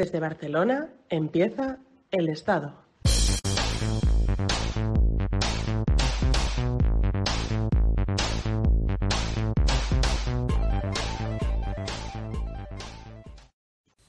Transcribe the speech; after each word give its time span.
Desde 0.00 0.18
Barcelona 0.18 0.88
empieza 1.10 1.76
El 2.10 2.30
Estado. 2.30 2.72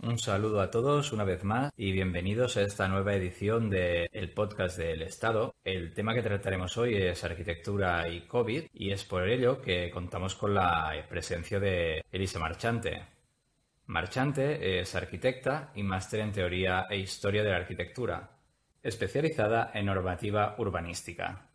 Un 0.02 0.18
saludo 0.18 0.62
a 0.62 0.72
todos 0.72 1.12
una 1.12 1.26
vez 1.26 1.44
más 1.44 1.74
y 1.76 1.92
bienvenidos 1.92 2.56
a 2.56 2.62
esta 2.62 2.88
nueva 2.88 3.14
edición 3.14 3.70
del 3.70 4.32
podcast 4.34 4.78
del 4.78 5.02
Estado. 5.02 5.56
El 5.66 5.94
tema 5.94 6.14
que 6.14 6.22
trataremos 6.22 6.78
hoy 6.78 6.96
es 6.96 7.22
arquitectura 7.26 8.08
y 8.08 8.22
COVID 8.28 8.64
y 8.74 8.92
es 8.92 9.04
por 9.04 9.28
ello 9.28 9.62
que 9.62 9.92
contamos 9.92 10.36
con 10.36 10.54
la 10.54 11.06
presencia 11.10 11.60
de 11.60 12.06
Elisa 12.14 12.40
Marchante. 12.40 13.21
Marchante 13.92 14.80
es 14.80 14.96
arquitecta 14.96 15.74
y 15.76 15.84
máster 15.84 16.22
en 16.22 16.32
teoría 16.32 16.88
e 16.90 16.96
historia 16.96 17.44
de 17.44 17.50
la 17.50 17.58
arquitectura, 17.58 18.38
especializada 18.82 19.70
en 19.74 19.88
normativa 19.88 20.56
urbanística. 20.60 21.50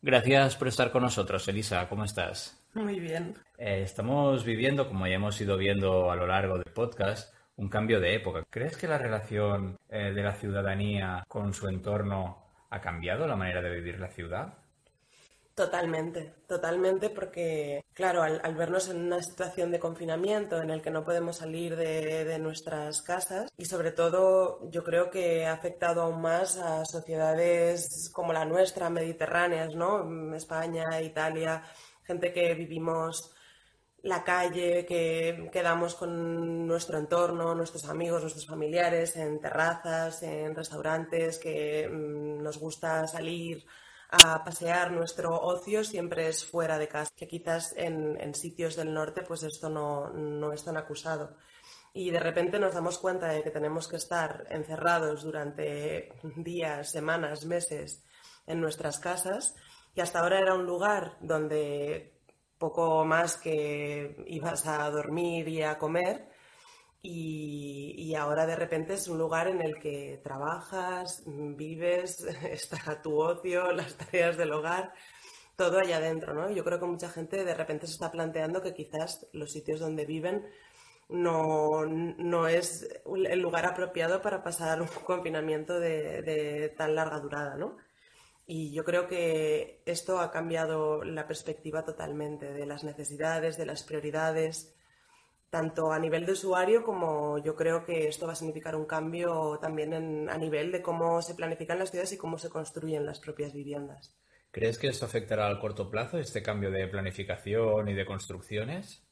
Gracias 0.00 0.56
por 0.56 0.68
estar 0.68 0.90
con 0.90 1.02
nosotros, 1.02 1.46
Elisa. 1.46 1.86
¿Cómo 1.86 2.04
estás? 2.04 2.66
Muy 2.72 2.98
bien. 2.98 3.34
Eh, 3.58 3.82
estamos 3.82 4.42
viviendo, 4.42 4.88
como 4.88 5.06
ya 5.06 5.16
hemos 5.16 5.38
ido 5.38 5.58
viendo 5.58 6.10
a 6.10 6.16
lo 6.16 6.26
largo 6.26 6.56
del 6.56 6.72
podcast, 6.72 7.34
un 7.56 7.68
cambio 7.68 8.00
de 8.00 8.14
época. 8.14 8.42
¿Crees 8.48 8.78
que 8.78 8.88
la 8.88 8.96
relación 8.96 9.76
eh, 9.90 10.14
de 10.14 10.22
la 10.22 10.32
ciudadanía 10.32 11.24
con 11.28 11.52
su 11.52 11.68
entorno 11.68 12.54
ha 12.70 12.80
cambiado 12.80 13.26
la 13.26 13.36
manera 13.36 13.60
de 13.60 13.68
vivir 13.68 14.00
la 14.00 14.08
ciudad? 14.08 14.63
Totalmente, 15.54 16.34
totalmente, 16.48 17.10
porque, 17.10 17.84
claro, 17.92 18.24
al, 18.24 18.56
vernos 18.56 18.88
en 18.88 19.04
una 19.04 19.22
situación 19.22 19.70
de 19.70 19.78
confinamiento 19.78 20.60
en 20.60 20.70
el 20.70 20.82
que 20.82 20.90
no 20.90 21.04
podemos 21.04 21.36
salir 21.36 21.76
de, 21.76 22.36
nuestras 22.40 23.02
casas 23.02 23.48
y 23.56 23.64
sobre 23.66 23.92
todo 23.92 24.68
yo 24.70 24.82
creo 24.82 25.10
que 25.10 25.46
ha 25.46 25.52
afectado 25.52 26.02
aún 26.02 26.20
más 26.20 26.56
a 26.56 26.84
sociedades 26.84 28.10
como 28.12 28.32
la 28.32 28.44
nuestra, 28.44 28.90
mediterráneas, 28.90 29.76
¿no? 29.76 30.34
España, 30.34 31.00
Italia, 31.00 31.62
gente 32.02 32.32
que 32.32 32.54
vivimos 32.54 33.32
la 34.02 34.24
calle, 34.24 34.84
que 34.84 35.48
quedamos 35.52 35.94
con 35.94 36.66
nuestro 36.66 36.98
entorno, 36.98 37.54
nuestros 37.54 37.84
amigos, 37.88 38.22
nuestros 38.22 38.46
familiares, 38.46 39.14
en 39.16 39.40
terrazas, 39.40 40.20
en 40.24 40.52
restaurantes, 40.54 41.38
que 41.38 41.88
mmm, 41.88 42.42
nos 42.42 42.58
gusta 42.58 43.06
salir 43.06 43.64
a 44.22 44.44
pasear, 44.44 44.92
nuestro 44.92 45.40
ocio 45.40 45.82
siempre 45.84 46.28
es 46.28 46.44
fuera 46.44 46.78
de 46.78 46.88
casa, 46.88 47.10
que 47.16 47.26
quizás 47.26 47.74
en, 47.76 48.20
en 48.20 48.34
sitios 48.34 48.76
del 48.76 48.92
norte 48.92 49.22
pues 49.22 49.42
esto 49.42 49.68
no, 49.68 50.10
no, 50.10 50.52
es 50.52 50.64
tan 50.64 50.76
acusado. 50.76 51.36
Y 51.92 52.10
de 52.10 52.20
repente 52.20 52.58
nos 52.58 52.74
damos 52.74 52.98
cuenta 52.98 53.28
de 53.28 53.42
que 53.42 53.50
tenemos 53.50 53.88
que 53.88 53.96
estar 53.96 54.46
encerrados 54.50 55.22
durante 55.22 56.12
días, 56.36 56.90
semanas, 56.90 57.44
meses 57.44 58.04
en 58.46 58.60
nuestras 58.60 58.98
casas, 58.98 59.54
y 59.94 60.00
hasta 60.00 60.20
ahora 60.20 60.38
era 60.40 60.54
un 60.54 60.66
lugar 60.66 61.16
donde 61.20 62.14
poco 62.58 63.04
más 63.04 63.36
que 63.36 64.24
ibas 64.26 64.66
a 64.66 64.90
dormir 64.90 65.48
y 65.48 65.62
a 65.62 65.78
comer. 65.78 66.33
Y, 67.06 67.94
y, 67.98 68.14
ahora 68.14 68.46
de 68.46 68.56
repente 68.56 68.94
es 68.94 69.08
un 69.08 69.18
lugar 69.18 69.46
en 69.48 69.60
el 69.60 69.78
que 69.78 70.18
trabajas, 70.24 71.22
vives, 71.26 72.20
está 72.50 73.02
tu 73.02 73.20
ocio, 73.20 73.72
las 73.72 73.94
tareas 73.98 74.38
del 74.38 74.52
hogar, 74.52 74.94
todo 75.54 75.78
allá 75.80 75.98
adentro, 75.98 76.32
¿no? 76.32 76.50
Yo 76.50 76.64
creo 76.64 76.80
que 76.80 76.86
mucha 76.86 77.10
gente 77.10 77.44
de 77.44 77.54
repente 77.54 77.86
se 77.86 77.92
está 77.92 78.10
planteando 78.10 78.62
que 78.62 78.72
quizás 78.72 79.26
los 79.34 79.52
sitios 79.52 79.80
donde 79.80 80.06
viven 80.06 80.46
no, 81.10 81.84
no 81.84 82.48
es 82.48 82.88
el 83.04 83.40
lugar 83.40 83.66
apropiado 83.66 84.22
para 84.22 84.42
pasar 84.42 84.80
un 84.82 84.88
confinamiento 85.04 85.78
de, 85.78 86.22
de 86.22 86.70
tan 86.70 86.94
larga 86.94 87.20
durada, 87.20 87.56
¿no? 87.56 87.76
Y 88.46 88.72
yo 88.72 88.82
creo 88.82 89.08
que 89.08 89.82
esto 89.84 90.20
ha 90.20 90.30
cambiado 90.30 91.04
la 91.04 91.26
perspectiva 91.26 91.84
totalmente 91.84 92.50
de 92.50 92.64
las 92.64 92.82
necesidades, 92.82 93.58
de 93.58 93.66
las 93.66 93.82
prioridades, 93.82 94.73
tanto 95.54 95.92
a 95.92 96.00
nivel 96.00 96.26
de 96.26 96.32
usuario 96.32 96.82
como 96.82 97.38
yo 97.38 97.54
creo 97.54 97.84
que 97.84 98.08
esto 98.08 98.26
va 98.26 98.32
a 98.32 98.34
significar 98.34 98.74
un 98.74 98.86
cambio 98.86 99.56
también 99.62 99.92
en, 99.92 100.28
a 100.28 100.36
nivel 100.36 100.72
de 100.72 100.82
cómo 100.82 101.22
se 101.22 101.36
planifican 101.36 101.78
las 101.78 101.92
ciudades 101.92 102.12
y 102.12 102.18
cómo 102.18 102.38
se 102.38 102.50
construyen 102.50 103.06
las 103.06 103.20
propias 103.20 103.52
viviendas. 103.52 104.16
¿Crees 104.50 104.78
que 104.78 104.88
esto 104.88 105.06
afectará 105.06 105.46
al 105.46 105.60
corto 105.60 105.88
plazo, 105.88 106.18
este 106.18 106.42
cambio 106.42 106.72
de 106.72 106.88
planificación 106.88 107.88
y 107.88 107.94
de 107.94 108.04
construcciones? 108.04 109.04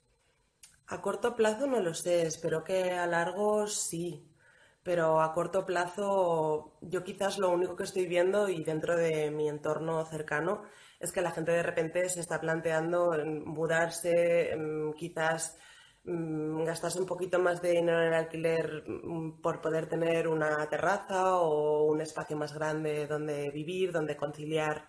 A 0.88 1.00
corto 1.00 1.36
plazo 1.36 1.69
no 1.69 1.78
lo 1.78 1.94
sé, 1.94 2.22
espero 2.26 2.64
que 2.64 2.91
a 2.91 3.06
largo 3.06 3.69
sí 3.69 4.28
pero 4.82 5.20
a 5.20 5.32
corto 5.32 5.64
plazo 5.64 6.76
yo 6.81 7.04
quizás 7.04 7.38
lo 7.38 7.50
único 7.50 7.76
que 7.76 7.84
estoy 7.84 8.06
viendo 8.06 8.48
y 8.48 8.64
dentro 8.64 8.97
de 8.97 9.31
mi 9.31 9.48
entorno 9.48 10.04
cercano 10.06 10.64
es 10.98 11.12
que 11.12 11.20
la 11.20 11.31
gente 11.31 11.52
de 11.52 11.62
repente 11.62 12.08
se 12.08 12.19
está 12.20 12.41
planteando 12.41 13.12
mudarse, 13.44 14.56
quizás 14.97 15.56
mm, 16.04 16.64
gastarse 16.64 17.00
un 17.00 17.06
poquito 17.06 17.38
más 17.38 17.60
de 17.62 17.72
dinero 17.72 18.00
en 18.00 18.08
el 18.08 18.14
alquiler 18.14 18.84
mm, 18.86 19.40
por 19.40 19.60
poder 19.60 19.88
tener 19.88 20.28
una 20.28 20.68
terraza 20.68 21.36
o 21.36 21.84
un 21.84 22.00
espacio 22.00 22.36
más 22.36 22.52
grande 22.54 23.06
donde 23.06 23.50
vivir, 23.50 23.92
donde 23.92 24.16
conciliar 24.16 24.86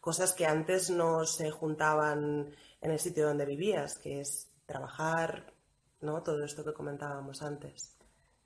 cosas 0.00 0.32
que 0.32 0.46
antes 0.46 0.90
no 0.90 1.24
se 1.24 1.50
juntaban 1.50 2.54
en 2.80 2.90
el 2.90 2.98
sitio 2.98 3.26
donde 3.26 3.44
vivías, 3.44 3.98
que 3.98 4.20
es 4.20 4.52
trabajar, 4.64 5.52
¿no? 6.00 6.22
Todo 6.22 6.44
esto 6.44 6.64
que 6.64 6.72
comentábamos 6.72 7.42
antes. 7.42 7.96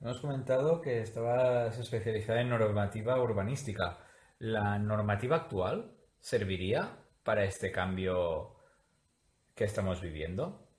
Hemos 0.00 0.20
comentado 0.20 0.80
que 0.80 1.02
estabas 1.02 1.78
especializada 1.78 2.40
en 2.40 2.48
normativa 2.48 3.20
urbanística. 3.20 3.98
¿La 4.38 4.78
normativa 4.78 5.36
actual 5.36 5.92
serviría 6.18 6.96
para 7.22 7.44
este 7.44 7.70
cambio 7.70 8.56
que 9.54 9.64
estamos 9.64 10.00
viviendo? 10.00 10.69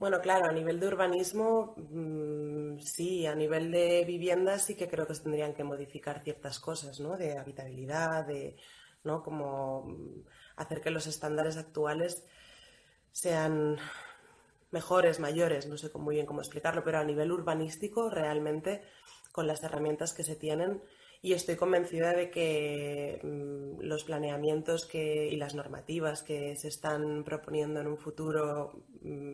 Bueno, 0.00 0.20
claro, 0.22 0.46
a 0.46 0.52
nivel 0.52 0.80
de 0.80 0.86
urbanismo, 0.88 1.74
mmm, 1.76 2.78
sí, 2.80 3.26
a 3.26 3.34
nivel 3.34 3.70
de 3.70 4.02
vivienda 4.06 4.58
sí 4.58 4.74
que 4.74 4.88
creo 4.88 5.06
que 5.06 5.14
se 5.14 5.22
tendrían 5.24 5.52
que 5.52 5.62
modificar 5.62 6.22
ciertas 6.22 6.58
cosas, 6.58 7.00
¿no? 7.00 7.18
De 7.18 7.36
habitabilidad, 7.36 8.24
de, 8.26 8.56
¿no? 9.04 9.22
Como 9.22 9.84
mm, 9.84 10.24
hacer 10.56 10.80
que 10.80 10.90
los 10.90 11.06
estándares 11.06 11.58
actuales 11.58 12.24
sean 13.12 13.76
mejores, 14.70 15.20
mayores, 15.20 15.66
no 15.66 15.76
sé 15.76 15.90
muy 15.98 16.14
bien 16.14 16.26
cómo 16.26 16.40
explicarlo, 16.40 16.82
pero 16.82 16.98
a 16.98 17.04
nivel 17.04 17.30
urbanístico 17.30 18.08
realmente 18.08 18.82
con 19.32 19.46
las 19.46 19.62
herramientas 19.62 20.14
que 20.14 20.24
se 20.24 20.36
tienen 20.36 20.82
y 21.22 21.34
estoy 21.34 21.56
convencida 21.56 22.12
de 22.14 22.30
que 22.30 23.20
mmm, 23.22 23.80
los 23.82 24.04
planeamientos 24.04 24.86
que, 24.86 25.28
y 25.28 25.36
las 25.36 25.54
normativas 25.54 26.22
que 26.22 26.56
se 26.56 26.68
están 26.68 27.22
proponiendo 27.24 27.80
en 27.80 27.88
un 27.88 27.98
futuro 27.98 28.82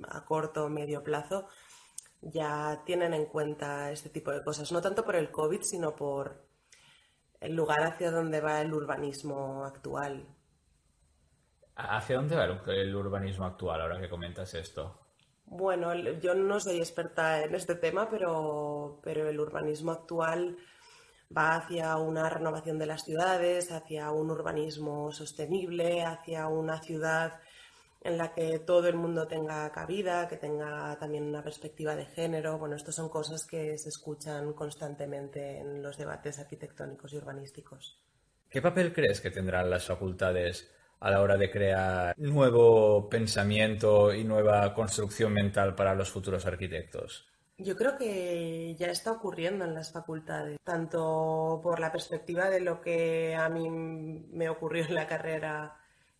a 0.08 0.24
corto 0.24 0.64
o 0.64 0.68
medio 0.68 1.02
plazo 1.02 1.48
ya 2.22 2.82
tienen 2.84 3.14
en 3.14 3.26
cuenta 3.26 3.90
este 3.90 4.08
tipo 4.08 4.30
de 4.30 4.42
cosas, 4.42 4.72
no 4.72 4.80
tanto 4.80 5.04
por 5.04 5.16
el 5.16 5.30
COVID, 5.30 5.62
sino 5.62 5.94
por 5.94 6.44
el 7.40 7.54
lugar 7.54 7.82
hacia 7.82 8.10
donde 8.10 8.40
va 8.40 8.60
el 8.60 8.72
urbanismo 8.72 9.64
actual. 9.64 10.26
¿Hacia 11.76 12.16
dónde 12.16 12.36
va 12.36 12.44
el 12.44 12.94
urbanismo 12.94 13.44
actual 13.44 13.80
ahora 13.80 14.00
que 14.00 14.08
comentas 14.08 14.54
esto? 14.54 15.06
Bueno, 15.44 15.94
yo 15.94 16.34
no 16.34 16.58
soy 16.58 16.78
experta 16.78 17.44
en 17.44 17.54
este 17.54 17.76
tema, 17.76 18.08
pero, 18.10 18.98
pero, 19.02 19.28
el 19.28 19.38
urbanismo 19.38 19.92
actual 19.92 20.56
va 21.34 21.56
hacia 21.56 21.96
una 21.98 22.28
renovación 22.28 22.78
de 22.78 22.86
las 22.86 23.04
ciudades, 23.04 23.70
hacia 23.70 24.10
un 24.10 24.30
urbanismo 24.30 25.12
sostenible, 25.12 26.02
hacia 26.02 26.48
una 26.48 26.82
ciudad 26.82 27.40
en 28.06 28.18
la 28.18 28.32
que 28.32 28.60
todo 28.60 28.88
el 28.88 28.94
mundo 28.94 29.26
tenga 29.26 29.70
cabida, 29.72 30.28
que 30.28 30.36
tenga 30.36 30.96
también 30.98 31.24
una 31.24 31.42
perspectiva 31.42 31.96
de 31.96 32.06
género. 32.06 32.58
Bueno, 32.58 32.76
estas 32.76 32.94
son 32.94 33.08
cosas 33.08 33.44
que 33.44 33.76
se 33.78 33.88
escuchan 33.88 34.52
constantemente 34.52 35.58
en 35.58 35.82
los 35.82 35.98
debates 35.98 36.38
arquitectónicos 36.38 37.12
y 37.12 37.16
urbanísticos. 37.16 37.98
¿Qué 38.48 38.62
papel 38.62 38.92
crees 38.92 39.20
que 39.20 39.30
tendrán 39.30 39.68
las 39.68 39.86
facultades 39.86 40.70
a 41.00 41.10
la 41.10 41.20
hora 41.20 41.36
de 41.36 41.50
crear 41.50 42.14
nuevo 42.18 43.08
pensamiento 43.08 44.14
y 44.14 44.24
nueva 44.24 44.72
construcción 44.72 45.32
mental 45.32 45.74
para 45.74 45.94
los 45.94 46.10
futuros 46.10 46.46
arquitectos? 46.46 47.26
Yo 47.58 47.74
creo 47.74 47.96
que 47.96 48.74
ya 48.78 48.88
está 48.88 49.12
ocurriendo 49.12 49.64
en 49.64 49.74
las 49.74 49.90
facultades, 49.90 50.58
tanto 50.62 51.58
por 51.62 51.80
la 51.80 51.90
perspectiva 51.90 52.50
de 52.50 52.60
lo 52.60 52.82
que 52.82 53.34
a 53.34 53.48
mí 53.48 53.68
me 53.70 54.48
ocurrió 54.50 54.84
en 54.84 54.94
la 54.94 55.06
carrera, 55.06 55.74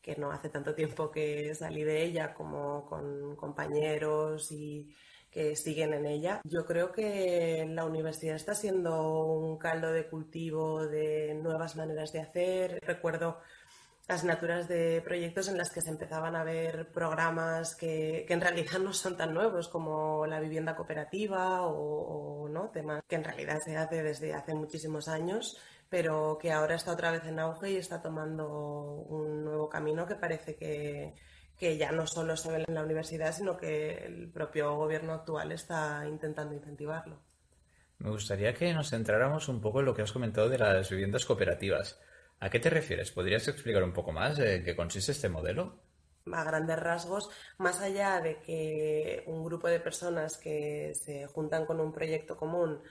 que 0.07 0.15
no 0.15 0.31
hace 0.31 0.49
tanto 0.51 0.73
tiempo 0.73 1.11
que 1.11 1.53
salí 1.57 1.83
de 1.83 2.05
ella, 2.05 2.33
como 2.33 2.87
con 2.87 3.35
compañeros 3.35 4.53
y 4.53 4.95
que 5.29 5.57
siguen 5.57 5.95
en 5.95 6.07
ella. 6.07 6.41
Yo 6.45 6.65
creo 6.65 6.93
que 6.93 7.67
la 7.69 7.85
universidad 7.85 8.37
está 8.37 8.55
siendo 8.55 9.35
un 9.35 9.59
caldo 9.59 9.91
de 9.91 10.09
cultivo 10.09 10.87
de 10.87 11.35
nuevas 11.35 11.75
maneras 11.75 12.13
de 12.13 12.21
hacer. 12.21 12.79
Recuerdo 12.83 13.41
asignaturas 14.09 14.69
de 14.69 15.03
proyectos 15.05 15.49
en 15.49 15.59
las 15.59 15.71
que 15.71 15.81
se 15.81 15.91
empezaban 15.91 16.37
a 16.37 16.45
ver 16.45 16.93
programas 16.93 17.75
que, 17.75 18.25
en 18.29 18.41
realidad 18.41 18.79
no 18.79 18.93
son 18.93 19.17
tan 19.17 19.35
nuevos 19.35 19.69
como 19.69 20.27
la 20.27 20.41
vivienda 20.41 20.77
cooperativa 20.77 21.63
o, 21.63 22.49
no 22.49 22.71
temas 22.71 23.03
que 23.09 23.17
en 23.17 23.25
realidad 23.25 23.59
se 23.65 23.77
hace 23.77 24.03
desde 24.03 24.33
hace 24.33 24.55
muchísimos 24.55 25.09
años 25.09 25.59
pero 25.89 26.39
que 26.41 26.53
ahora 26.53 26.77
está 26.77 26.93
otra 26.93 27.11
vez 27.11 27.25
en 27.25 27.39
auge 27.39 27.71
y 27.71 27.77
está 27.77 28.01
tomando 28.01 28.49
un 29.09 29.45
nuevo 29.45 29.69
camino 29.69 30.07
que 30.07 30.15
parece 30.15 30.57
que, 30.57 31.15
que 31.57 31.77
ya 31.77 31.93
no 31.93 32.07
solo 32.07 32.37
se 32.37 32.51
ve 32.51 32.65
en 32.67 32.75
la 32.75 32.83
universidad, 32.83 33.33
sino 33.33 33.57
que 33.57 34.05
el 34.05 34.29
propio 34.29 34.75
gobierno 34.77 35.13
actual 35.13 35.53
está 35.53 36.05
intentando 36.09 36.55
incentivarlo. 36.55 37.21
Me 37.99 38.11
gustaría 38.11 38.53
que 38.53 38.75
nos 38.75 38.91
centráramos 38.91 39.49
un 39.49 39.61
poco 39.61 39.81
en 39.81 39.87
lo 39.87 39.95
que 39.95 40.03
has 40.03 40.13
comentado 40.13 40.49
de 40.49 40.59
las 40.59 40.91
viviendas 40.91 41.25
cooperativas. 41.25 41.99
¿A 42.41 42.51
qué 42.51 42.61
te 42.61 42.71
refieres? 42.71 43.11
¿Podrías 43.11 43.49
explicar 43.49 43.83
un 43.83 43.93
poco 43.93 44.13
más 44.13 44.39
en 44.39 44.63
qué 44.63 44.77
consiste 44.77 45.13
este 45.13 45.29
modelo? 45.29 45.75
A 46.33 46.45
grandes 46.45 46.79
rasgos, 46.79 47.31
más 47.59 47.81
allá 47.81 48.21
de 48.21 48.41
que 48.41 49.23
un 49.27 49.45
grupo 49.45 49.69
de 49.69 49.81
personas 49.81 50.37
que 50.37 50.93
se 50.95 51.27
juntan 51.27 51.65
con 51.67 51.81
un 51.81 51.93
proyecto 51.93 52.37
común 52.37 52.83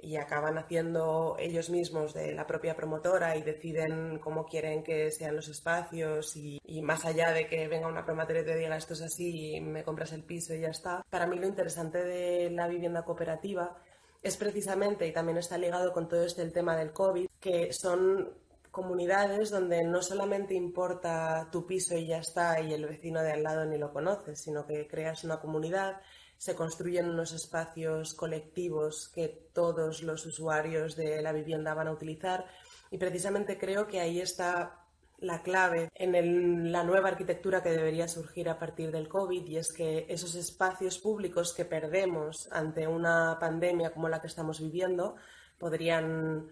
y 0.00 0.16
acaban 0.16 0.58
haciendo 0.58 1.36
ellos 1.38 1.70
mismos 1.70 2.14
de 2.14 2.32
la 2.32 2.46
propia 2.46 2.76
promotora 2.76 3.36
y 3.36 3.42
deciden 3.42 4.18
cómo 4.18 4.46
quieren 4.46 4.82
que 4.82 5.10
sean 5.10 5.34
los 5.34 5.48
espacios 5.48 6.36
y, 6.36 6.60
más 6.82 7.04
allá 7.04 7.32
de 7.32 7.48
que 7.48 7.66
venga 7.66 7.88
una 7.88 8.04
promotora 8.04 8.40
y 8.40 8.44
te 8.44 8.56
diga 8.56 8.76
esto 8.76 8.92
es 8.92 9.02
así 9.02 9.60
me 9.60 9.82
compras 9.82 10.12
el 10.12 10.22
piso 10.22 10.54
y 10.54 10.60
ya 10.60 10.68
está. 10.68 11.04
Para 11.10 11.26
mí 11.26 11.38
lo 11.38 11.46
interesante 11.46 12.04
de 12.04 12.50
la 12.50 12.68
vivienda 12.68 13.04
cooperativa 13.04 13.76
es 14.22 14.36
precisamente, 14.36 15.06
y 15.06 15.12
también 15.12 15.38
está 15.38 15.56
ligado 15.56 15.92
con 15.92 16.08
todo 16.08 16.24
este 16.24 16.42
el 16.42 16.52
tema 16.52 16.76
del 16.76 16.92
COVID, 16.92 17.28
que 17.38 17.72
son 17.72 18.28
comunidades 18.76 19.48
donde 19.48 19.82
no 19.84 20.02
solamente 20.02 20.52
importa 20.52 21.48
tu 21.50 21.64
piso 21.64 21.96
y 21.96 22.08
ya 22.08 22.18
está 22.18 22.60
y 22.60 22.74
el 22.74 22.84
vecino 22.84 23.22
de 23.22 23.32
al 23.32 23.42
lado 23.42 23.64
ni 23.64 23.78
lo 23.78 23.90
conoces, 23.90 24.38
sino 24.38 24.66
que 24.66 24.86
creas 24.86 25.24
una 25.24 25.40
comunidad, 25.40 26.02
se 26.36 26.54
construyen 26.54 27.08
unos 27.08 27.32
espacios 27.32 28.12
colectivos 28.12 29.10
que 29.14 29.28
todos 29.54 30.02
los 30.02 30.26
usuarios 30.26 30.94
de 30.94 31.22
la 31.22 31.32
vivienda 31.32 31.72
van 31.72 31.88
a 31.88 31.92
utilizar. 31.92 32.44
Y 32.90 32.98
precisamente 32.98 33.56
creo 33.56 33.86
que 33.86 33.98
ahí 33.98 34.20
está 34.20 34.84
la 35.20 35.42
clave 35.42 35.88
en 35.94 36.70
la 36.70 36.84
nueva 36.84 37.08
arquitectura 37.08 37.62
que 37.62 37.70
debería 37.70 38.08
surgir 38.08 38.50
a 38.50 38.58
partir 38.58 38.92
del 38.92 39.08
COVID 39.08 39.46
y 39.46 39.56
es 39.56 39.72
que 39.72 40.04
esos 40.10 40.34
espacios 40.34 40.98
públicos 40.98 41.54
que 41.54 41.64
perdemos 41.64 42.46
ante 42.52 42.86
una 42.86 43.38
pandemia 43.40 43.94
como 43.94 44.10
la 44.10 44.20
que 44.20 44.26
estamos 44.26 44.60
viviendo 44.60 45.16
podrían 45.58 46.50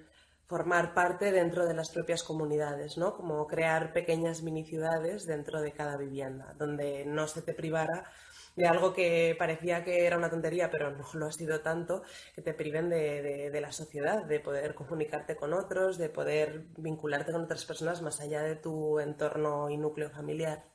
formar 0.54 0.94
parte 0.94 1.32
dentro 1.32 1.66
de 1.66 1.74
las 1.74 1.90
propias 1.90 2.22
comunidades, 2.22 2.96
¿no? 2.96 3.16
Como 3.16 3.44
crear 3.48 3.92
pequeñas 3.92 4.42
mini 4.44 4.64
ciudades 4.64 5.26
dentro 5.26 5.60
de 5.60 5.72
cada 5.72 5.96
vivienda, 5.96 6.54
donde 6.56 7.04
no 7.04 7.26
se 7.26 7.42
te 7.42 7.54
privara 7.54 8.04
de 8.54 8.68
algo 8.68 8.92
que 8.92 9.34
parecía 9.36 9.82
que 9.82 10.06
era 10.06 10.16
una 10.16 10.30
tontería, 10.30 10.70
pero 10.70 10.92
no 10.92 11.04
lo 11.14 11.26
ha 11.26 11.32
sido 11.32 11.60
tanto, 11.60 12.04
que 12.36 12.42
te 12.42 12.54
priven 12.54 12.88
de, 12.88 13.50
de, 13.50 13.60
la 13.60 13.72
sociedad, 13.72 14.22
de 14.26 14.38
poder 14.38 14.76
comunicarte 14.76 15.34
con 15.34 15.52
otros, 15.54 15.98
de 15.98 16.08
poder 16.08 16.66
vincularte 16.76 17.32
con 17.32 17.42
otras 17.42 17.64
personas 17.64 18.00
más 18.00 18.20
allá 18.20 18.44
de 18.44 18.54
tu 18.54 19.00
entorno 19.00 19.70
y 19.70 19.76
núcleo 19.76 20.08
familiar. 20.10 20.73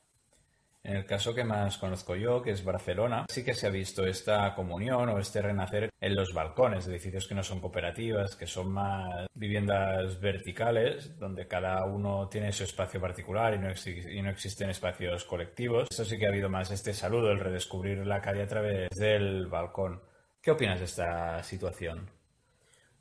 En 0.81 0.95
el 0.95 1.05
caso 1.05 1.35
que 1.35 1.43
más 1.43 1.77
conozco 1.77 2.15
yo, 2.15 2.41
que 2.41 2.51
es 2.51 2.63
Barcelona, 2.63 3.25
sí 3.29 3.43
que 3.43 3.53
se 3.53 3.67
ha 3.67 3.69
visto 3.69 4.05
esta 4.05 4.55
comunión 4.55 5.09
o 5.09 5.19
este 5.19 5.41
renacer 5.41 5.89
en 5.99 6.15
los 6.15 6.33
balcones 6.33 6.87
edificios 6.87 7.27
que 7.27 7.35
no 7.35 7.43
son 7.43 7.59
cooperativas, 7.59 8.37
que 8.37 8.47
son 8.47 8.71
más 8.71 9.27
viviendas 9.33 10.19
verticales, 10.21 11.19
donde 11.19 11.47
cada 11.47 11.83
uno 11.85 12.29
tiene 12.29 12.53
su 12.53 12.63
espacio 12.63 13.01
particular 13.01 13.53
y 13.55 13.59
no, 13.59 13.67
y 14.09 14.21
no 14.21 14.29
existen 14.29 14.69
espacios 14.69 15.25
colectivos. 15.25 15.89
Eso 15.91 16.05
sí 16.05 16.17
que 16.17 16.25
ha 16.25 16.29
habido 16.29 16.49
más 16.49 16.71
este 16.71 16.93
saludo, 16.93 17.31
el 17.31 17.39
redescubrir 17.39 18.05
la 18.05 18.21
calle 18.21 18.43
a 18.43 18.47
través 18.47 18.89
del 18.91 19.47
balcón. 19.47 20.01
¿Qué 20.41 20.51
opinas 20.51 20.79
de 20.79 20.85
esta 20.85 21.43
situación? 21.43 22.09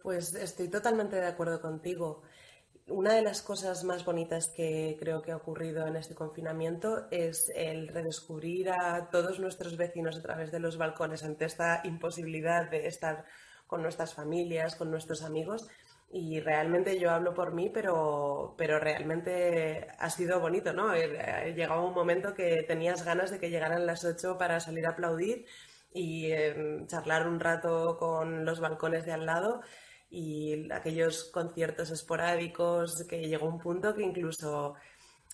Pues 0.03 0.35
estoy 0.35 0.69
totalmente 0.69 1.17
de 1.17 1.27
acuerdo 1.27 1.61
contigo. 1.61 2.23
Una 2.91 3.13
de 3.13 3.23
las 3.23 3.43
cosas 3.43 3.85
más 3.85 4.05
bonitas 4.07 4.49
que 4.49 4.97
creo 4.99 5.21
que 5.21 5.33
ha 5.33 5.37
ocurrido 5.37 5.87
en 5.87 5.97
este 5.97 6.15
confinamiento 6.15 7.07
es 7.11 7.53
el 7.55 7.89
redescubrir 7.89 8.71
a 8.71 9.11
todos 9.11 9.39
nuestros 9.41 9.77
vecinos 9.77 10.17
a 10.17 10.23
través 10.23 10.51
de 10.51 10.59
los 10.59 10.79
balcones 10.79 11.23
ante 11.23 11.45
esta 11.45 11.83
imposibilidad 11.85 12.71
de 12.71 12.87
estar 12.87 13.27
con 13.67 13.83
nuestras 13.83 14.15
familias, 14.15 14.75
con 14.75 14.91
nuestros 14.91 15.23
amigos. 15.23 15.69
Y 16.11 16.41
realmente 16.41 16.99
yo 16.99 17.11
hablo 17.11 17.35
por 17.35 17.53
mí, 17.53 17.69
pero, 17.69 18.55
pero 18.57 18.79
realmente 18.79 19.89
ha 19.99 20.09
sido 20.09 20.41
bonito, 20.41 20.73
¿no? 20.73 20.95
Llegaba 20.95 21.85
un 21.85 21.95
momento 21.95 22.33
que 22.33 22.63
tenías 22.67 23.05
ganas 23.05 23.31
de 23.31 23.39
que 23.39 23.51
llegaran 23.51 23.85
las 23.85 24.03
8 24.07 24.39
para 24.39 24.61
salir 24.61 24.87
a 24.87 24.93
aplaudir 24.93 25.45
y 25.93 26.33
em, 26.33 26.87
charlar 26.87 27.29
un 27.29 27.39
rato 27.39 27.99
con 27.99 28.47
los 28.47 28.61
balcones 28.61 29.05
de 29.05 29.13
al 29.13 29.27
lado 29.27 29.61
y 30.11 30.71
aquellos 30.73 31.25
conciertos 31.25 31.91
esporádicos 31.91 33.05
que 33.09 33.29
llegó 33.29 33.47
un 33.47 33.59
punto 33.59 33.95
que 33.95 34.03
incluso 34.03 34.75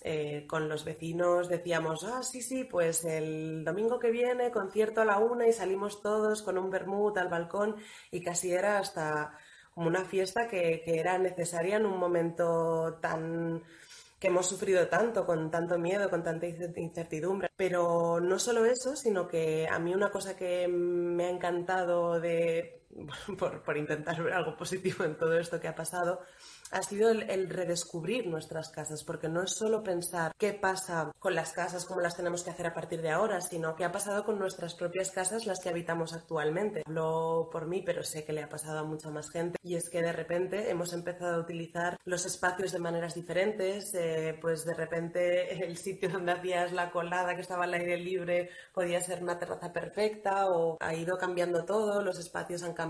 eh, 0.02 0.46
con 0.46 0.68
los 0.68 0.84
vecinos 0.84 1.48
decíamos, 1.48 2.04
ah, 2.04 2.22
sí, 2.22 2.42
sí, 2.42 2.64
pues 2.64 3.04
el 3.04 3.64
domingo 3.64 3.98
que 3.98 4.10
viene 4.10 4.50
concierto 4.50 5.00
a 5.00 5.04
la 5.04 5.18
una 5.18 5.46
y 5.46 5.52
salimos 5.52 6.02
todos 6.02 6.42
con 6.42 6.58
un 6.58 6.70
vermut 6.70 7.16
al 7.16 7.28
balcón 7.28 7.76
y 8.10 8.20
casi 8.20 8.52
era 8.52 8.78
hasta 8.78 9.38
como 9.72 9.88
una 9.88 10.04
fiesta 10.04 10.46
que, 10.48 10.82
que 10.84 11.00
era 11.00 11.18
necesaria 11.18 11.76
en 11.76 11.86
un 11.86 11.98
momento 11.98 12.98
tan 13.00 13.62
que 14.24 14.28
hemos 14.28 14.46
sufrido 14.46 14.88
tanto, 14.88 15.26
con 15.26 15.50
tanto 15.50 15.78
miedo, 15.78 16.08
con 16.08 16.22
tanta 16.22 16.46
incertidumbre. 16.46 17.50
Pero 17.56 18.20
no 18.20 18.38
solo 18.38 18.64
eso, 18.64 18.96
sino 18.96 19.28
que 19.28 19.68
a 19.70 19.78
mí 19.78 19.94
una 19.94 20.10
cosa 20.10 20.34
que 20.34 20.66
me 20.66 21.26
ha 21.26 21.28
encantado 21.28 22.18
de 22.20 22.83
por, 23.38 23.62
por, 23.62 23.76
intentar 23.76 24.22
ver 24.22 24.34
algo 24.34 24.56
positivo 24.56 25.04
en 25.04 25.16
todo 25.16 25.38
esto 25.38 25.60
que 25.60 25.68
ha 25.68 25.74
pasado, 25.74 26.20
ha 26.70 26.82
sido 26.82 27.10
el, 27.10 27.48
redescubrir 27.48 28.26
nuestras 28.26 28.68
casas, 28.68 29.04
porque 29.04 29.28
no 29.28 29.42
es 29.42 29.52
solo 29.52 29.82
pensar 29.82 30.32
qué 30.36 30.52
pasa 30.52 31.12
con 31.18 31.34
las 31.34 31.52
casas, 31.52 31.84
cómo 31.84 32.00
las 32.00 32.16
tenemos 32.16 32.42
que 32.42 32.50
hacer 32.50 32.66
a 32.66 32.74
partir 32.74 33.00
de 33.00 33.10
ahora, 33.10 33.40
sino 33.40 33.76
qué 33.76 33.84
ha 33.84 33.92
pasado 33.92 34.24
con 34.24 34.38
nuestras 34.38 34.74
propias 34.74 35.10
casas, 35.10 35.46
las 35.46 35.60
que 35.60 35.68
habitamos 35.68 36.12
actualmente. 36.14 36.82
Hablo 36.86 37.48
por 37.52 37.66
mí, 37.66 37.82
pero 37.84 38.02
sé 38.02 38.24
que 38.24 38.32
le 38.32 38.42
ha 38.42 38.48
pasado 38.48 38.80
a 38.80 38.84
mucha 38.84 39.10
más 39.10 39.30
gente, 39.30 39.58
y 39.62 39.76
es 39.76 39.88
que 39.88 40.02
de 40.02 40.12
repente 40.12 40.70
hemos 40.70 40.92
empezado 40.92 41.36
a 41.36 41.40
utilizar 41.40 41.96
los 42.04 42.26
espacios 42.26 42.72
de 42.72 42.78
maneras 42.78 43.14
diferentes, 43.14 43.94
eh, 43.94 44.36
pues 44.40 44.64
de 44.64 44.74
repente 44.74 45.64
el 45.64 45.76
sitio 45.76 46.08
donde 46.08 46.32
hacías 46.32 46.72
la 46.72 46.90
colada 46.90 47.34
que 47.34 47.42
estaba 47.42 47.64
al 47.64 47.74
aire 47.74 47.98
libre 47.98 48.50
podía 48.72 49.00
ser 49.00 49.22
una 49.22 49.38
terraza 49.38 49.72
perfecta, 49.72 50.48
o 50.48 50.76
ha 50.80 50.94
ido 50.94 51.16
cambiando 51.18 51.64
todo, 51.64 52.02
los 52.02 52.18
espacios 52.18 52.62
han 52.62 52.72
cambiado, 52.72 52.83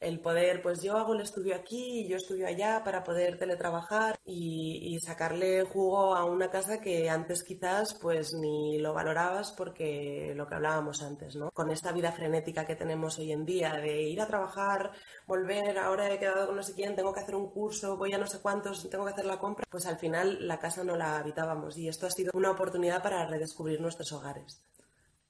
el 0.00 0.20
poder, 0.20 0.62
pues 0.62 0.82
yo 0.82 0.96
hago 0.96 1.14
el 1.14 1.20
estudio 1.20 1.54
aquí 1.54 2.00
y 2.00 2.08
yo 2.08 2.16
estudio 2.16 2.46
allá 2.46 2.82
para 2.84 3.02
poder 3.02 3.38
teletrabajar 3.38 4.18
y, 4.24 4.98
sacarle 5.04 5.64
jugo 5.64 6.14
a 6.14 6.24
una 6.24 6.50
casa 6.50 6.80
que 6.80 7.10
antes 7.10 7.42
quizás 7.42 7.94
pues 8.00 8.32
ni 8.32 8.78
lo 8.78 8.94
valorabas 8.94 9.52
porque 9.52 10.32
lo 10.34 10.46
que 10.46 10.54
hablábamos 10.54 11.02
antes, 11.02 11.36
¿no? 11.36 11.50
Con 11.50 11.70
esta 11.70 11.92
vida 11.92 12.12
frenética 12.12 12.66
que 12.66 12.76
tenemos 12.76 13.18
hoy 13.18 13.32
en 13.32 13.44
día 13.44 13.74
de 13.74 14.02
ir 14.02 14.20
a 14.20 14.26
trabajar, 14.26 14.92
volver, 15.26 15.78
ahora 15.78 16.10
he 16.10 16.18
quedado 16.18 16.46
con 16.46 16.56
no 16.56 16.62
sé 16.62 16.74
quién, 16.74 16.94
tengo 16.96 17.12
que 17.12 17.20
hacer 17.20 17.34
un 17.34 17.50
curso, 17.50 17.96
voy 17.98 18.12
a 18.14 18.18
no 18.18 18.26
sé 18.26 18.40
cuántos, 18.40 18.88
tengo 18.88 19.04
que 19.04 19.12
hacer 19.12 19.26
la 19.26 19.38
compra, 19.38 19.66
pues 19.68 19.84
al 19.86 19.98
final 19.98 20.46
la 20.46 20.58
casa 20.58 20.84
no 20.84 20.96
la 20.96 21.18
habitábamos 21.18 21.76
y 21.76 21.88
esto 21.88 22.06
ha 22.06 22.10
sido 22.10 22.30
una 22.34 22.52
oportunidad 22.52 23.02
para 23.02 23.26
redescubrir 23.26 23.80
nuestros 23.80 24.12
hogares. 24.12 24.64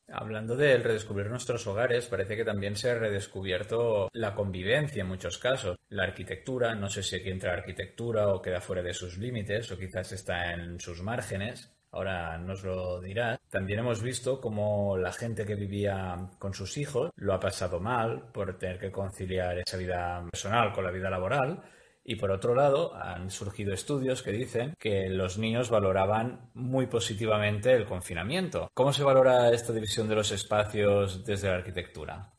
Hablando 0.09 0.55
de 0.55 0.77
redescubrir 0.79 1.31
nuestros 1.31 1.67
hogares, 1.67 2.07
parece 2.07 2.37
que 2.37 2.45
también 2.45 2.77
se 2.77 2.91
ha 2.91 2.95
redescubierto 2.95 4.09
la 4.13 4.35
convivencia 4.35 5.01
en 5.01 5.09
muchos 5.09 5.39
casos. 5.39 5.79
La 5.89 6.05
arquitectura, 6.05 6.75
no 6.75 6.89
sé 6.91 7.03
si 7.03 7.17
aquí 7.17 7.31
entra 7.31 7.55
arquitectura 7.55 8.29
o 8.29 8.43
queda 8.43 8.61
fuera 8.61 8.83
de 8.83 8.93
sus 8.93 9.17
límites 9.19 9.71
o 9.73 9.79
quizás 9.79 10.13
está 10.13 10.53
en 10.53 10.79
sus 10.79 11.03
márgenes. 11.03 11.71
Ahora 11.91 12.37
nos 12.39 12.65
lo 12.65 13.01
dirá. 13.01 13.41
También 13.49 13.79
hemos 13.79 14.03
visto 14.03 14.41
cómo 14.41 14.97
la 14.99 15.13
gente 15.13 15.47
que 15.47 15.55
vivía 15.55 16.29
con 16.39 16.53
sus 16.53 16.77
hijos 16.77 17.11
lo 17.15 17.33
ha 17.33 17.41
pasado 17.41 17.81
mal 17.81 18.31
por 18.33 18.59
tener 18.59 18.79
que 18.79 18.91
conciliar 18.91 19.59
esa 19.59 19.77
vida 19.77 20.27
personal 20.31 20.73
con 20.73 20.85
la 20.85 20.91
vida 20.91 21.09
laboral 21.09 21.63
y 22.05 22.17
por 22.17 22.31
otro 22.31 22.55
lado, 22.55 22.95
han 22.95 23.31
surgido 23.31 23.73
estudios 23.73 24.23
que 24.23 24.31
dicen 24.31 24.75
que 24.79 25.09
los 25.09 25.39
niños 25.39 25.71
valoraban 25.71 26.51
muy 26.53 26.87
positivamente 26.87 27.73
el 27.73 27.87
confinamiento. 27.87 28.71
¿Cómo 28.75 28.93
se 28.93 29.03
valora 29.03 29.51
esta 29.51 29.73
división 29.73 30.07
de 30.09 30.15
los 30.15 30.31
espacios 30.31 31.25
desde 31.25 31.49
la 31.49 31.57
arquitectura? 31.57 32.31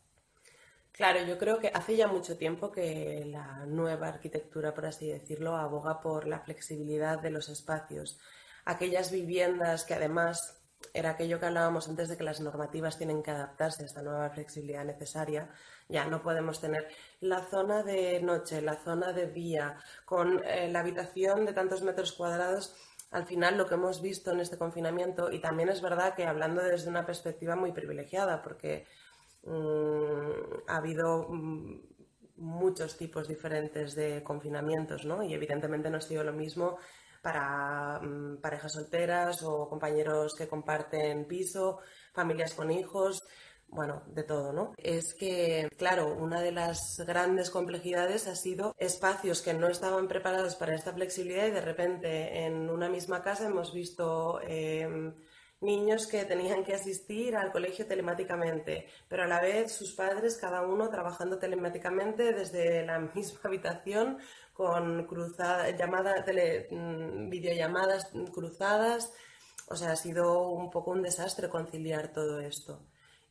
Claro, 0.91 1.25
yo 1.25 1.37
creo 1.37 1.59
que 1.59 1.71
hace 1.73 1.97
ya 1.97 2.07
mucho 2.07 2.37
tiempo 2.37 2.71
que 2.71 3.25
la 3.25 3.65
nueva 3.65 4.07
arquitectura, 4.07 4.73
por 4.73 4.85
así 4.85 5.09
decirlo, 5.09 5.57
aboga 5.57 5.99
por 5.99 6.25
la 6.25 6.39
flexibilidad 6.39 7.19
de 7.19 7.31
los 7.31 7.49
espacios. 7.49 8.17
Aquellas 8.63 9.11
viviendas 9.11 9.83
que 9.83 9.95
además 9.95 10.61
era 10.93 11.11
aquello 11.11 11.39
que 11.39 11.47
hablábamos 11.47 11.89
antes 11.89 12.07
de 12.07 12.15
que 12.15 12.23
las 12.23 12.39
normativas 12.39 12.97
tienen 12.97 13.23
que 13.23 13.31
adaptarse 13.31 13.83
a 13.83 13.85
esta 13.87 14.01
nueva 14.01 14.29
flexibilidad 14.29 14.85
necesaria. 14.85 15.49
Ya 15.87 16.05
no 16.05 16.21
podemos 16.21 16.59
tener 16.59 16.87
la 17.21 17.41
zona 17.45 17.83
de 17.83 18.19
noche, 18.21 18.61
la 18.61 18.75
zona 18.75 19.13
de 19.13 19.27
día, 19.27 19.77
con 20.05 20.43
eh, 20.43 20.69
la 20.71 20.79
habitación 20.79 21.45
de 21.45 21.53
tantos 21.53 21.83
metros 21.83 22.13
cuadrados. 22.13 22.75
Al 23.11 23.25
final, 23.25 23.57
lo 23.57 23.67
que 23.67 23.75
hemos 23.75 24.01
visto 24.01 24.31
en 24.31 24.39
este 24.39 24.57
confinamiento, 24.57 25.31
y 25.31 25.39
también 25.39 25.69
es 25.69 25.81
verdad 25.81 26.15
que 26.15 26.25
hablando 26.25 26.61
desde 26.63 26.89
una 26.89 27.05
perspectiva 27.05 27.55
muy 27.55 27.71
privilegiada, 27.71 28.41
porque 28.41 28.87
mm, 29.43 30.67
ha 30.67 30.77
habido 30.77 31.27
mm, 31.29 31.81
muchos 32.37 32.97
tipos 32.97 33.27
diferentes 33.27 33.95
de 33.95 34.23
confinamientos, 34.23 35.05
¿no? 35.05 35.23
Y 35.23 35.33
evidentemente 35.33 35.89
no 35.89 35.97
ha 35.97 36.01
sido 36.01 36.23
lo 36.23 36.33
mismo 36.33 36.77
para 37.21 37.99
mm, 38.01 38.37
parejas 38.41 38.73
solteras 38.73 39.43
o 39.43 39.67
compañeros 39.69 40.35
que 40.35 40.47
comparten 40.47 41.25
piso, 41.25 41.79
familias 42.13 42.53
con 42.53 42.71
hijos, 42.71 43.23
bueno, 43.67 44.03
de 44.07 44.23
todo, 44.23 44.53
¿no? 44.53 44.73
Es 44.77 45.13
que, 45.13 45.67
claro, 45.77 46.15
una 46.15 46.41
de 46.41 46.51
las 46.51 46.99
grandes 47.05 47.49
complejidades 47.49 48.27
ha 48.27 48.35
sido 48.35 48.73
espacios 48.77 49.41
que 49.41 49.53
no 49.53 49.67
estaban 49.67 50.07
preparados 50.07 50.55
para 50.55 50.75
esta 50.75 50.93
flexibilidad 50.93 51.47
y 51.47 51.51
de 51.51 51.61
repente 51.61 52.45
en 52.45 52.69
una 52.69 52.89
misma 52.89 53.21
casa 53.21 53.47
hemos 53.47 53.73
visto 53.73 54.39
em, 54.41 55.13
niños 55.61 56.07
que 56.07 56.25
tenían 56.25 56.63
que 56.63 56.73
asistir 56.75 57.35
al 57.35 57.51
colegio 57.51 57.85
telemáticamente, 57.85 58.87
pero 59.09 59.23
a 59.23 59.27
la 59.27 59.41
vez 59.41 59.71
sus 59.73 59.93
padres, 59.93 60.37
cada 60.37 60.61
uno 60.61 60.89
trabajando 60.89 61.37
telemáticamente 61.37 62.33
desde 62.33 62.85
la 62.85 62.99
misma 63.15 63.39
habitación 63.43 64.19
con 64.53 65.05
cruzadas, 65.05 65.77
llamadas, 65.77 66.23
tele, 66.23 66.67
mm, 66.71 67.29
videollamadas 67.29 68.11
cruzadas. 68.33 69.11
O 69.67 69.75
sea, 69.75 69.91
ha 69.91 69.95
sido 69.95 70.49
un 70.49 70.69
poco 70.69 70.91
un 70.91 71.01
desastre 71.01 71.49
conciliar 71.49 72.13
todo 72.13 72.39
esto. 72.39 72.85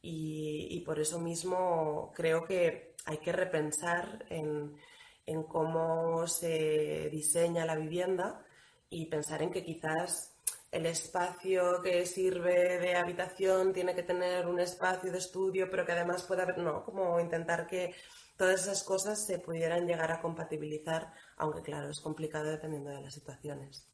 Y, 0.07 0.83
por 0.85 1.01
eso 1.01 1.19
mismo 1.19 2.13
creo 2.15 2.45
que 2.45 2.95
hay 3.07 3.19
que 3.19 3.33
repensar 3.33 4.27
en, 4.29 4.77
en, 5.25 5.45
cómo 5.45 6.27
se 6.27 7.09
diseña 7.11 7.65
la 7.65 7.75
vivienda 7.75 8.45
y 8.91 9.07
pensar 9.07 9.41
en 9.41 9.51
que 9.51 9.65
quizás 9.65 10.37
el 10.71 10.85
espacio 10.85 11.81
que 11.83 12.05
sirve 12.05 12.79
de 12.79 12.97
habitación 12.97 13.73
tiene 13.73 13.95
que 13.95 14.03
tener 14.03 14.47
un 14.47 14.61
espacio 14.61 15.11
de 15.11 15.19
estudio, 15.19 15.71
pero 15.71 15.87
que 15.87 15.93
además 15.93 16.25
pueda 16.25 16.43
haber, 16.43 16.59
no, 16.59 16.85
como 16.85 17.19
intentar 17.19 17.67
que 17.67 17.95
todas 18.37 18.63
esas 18.65 18.83
cosas 18.85 19.25
se 19.25 19.39
pudieran 19.39 19.87
llegar 19.87 20.13
a 20.13 20.21
compatibilizar, 20.21 21.15
aunque 21.39 21.63
claro, 21.63 21.89
es 21.89 22.01
complicado 22.01 22.51
dependiendo 22.51 22.91
de 22.91 23.01
las 23.01 23.15
situaciones. 23.15 23.94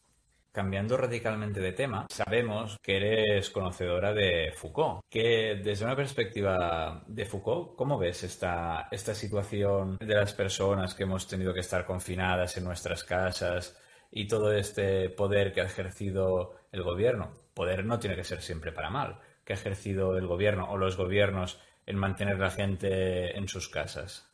Cambiando 0.52 0.96
radicalmente 0.96 1.60
de 1.60 1.72
tema, 1.72 2.06
sabemos 2.10 2.76
que 2.82 2.96
eres 2.96 3.50
conocedora 3.50 4.12
de 4.12 4.52
Foucault, 4.56 5.02
que 5.08 5.60
desde 5.62 5.84
una 5.84 5.94
perspectiva 5.94 7.04
de 7.06 7.24
Foucault, 7.24 7.76
¿cómo 7.76 7.98
ves 7.98 8.24
esta, 8.24 8.88
esta 8.90 9.14
situación 9.14 9.96
de 10.00 10.14
las 10.14 10.34
personas 10.34 10.94
que 10.94 11.04
hemos 11.04 11.28
tenido 11.28 11.54
que 11.54 11.60
estar 11.60 11.86
confinadas 11.86 12.56
en 12.56 12.64
nuestras 12.64 13.04
casas 13.04 13.80
y 14.10 14.26
todo 14.26 14.52
este 14.52 15.08
poder 15.10 15.52
que 15.52 15.60
ha 15.60 15.66
ejercido 15.66 16.56
el 16.72 16.82
gobierno? 16.82 17.30
Poder 17.54 17.84
no 17.84 18.00
tiene 18.00 18.16
que 18.16 18.24
ser 18.24 18.42
siempre 18.42 18.72
para 18.72 18.90
mal, 18.90 19.20
que 19.44 19.52
ha 19.52 19.56
ejercido 19.56 20.18
el 20.18 20.26
gobierno 20.26 20.68
o 20.68 20.76
los 20.76 20.96
gobiernos 20.96 21.60
en 21.86 21.96
mantener 21.96 22.40
la 22.40 22.50
gente 22.50 23.36
en 23.38 23.46
sus 23.46 23.68
casas. 23.68 24.28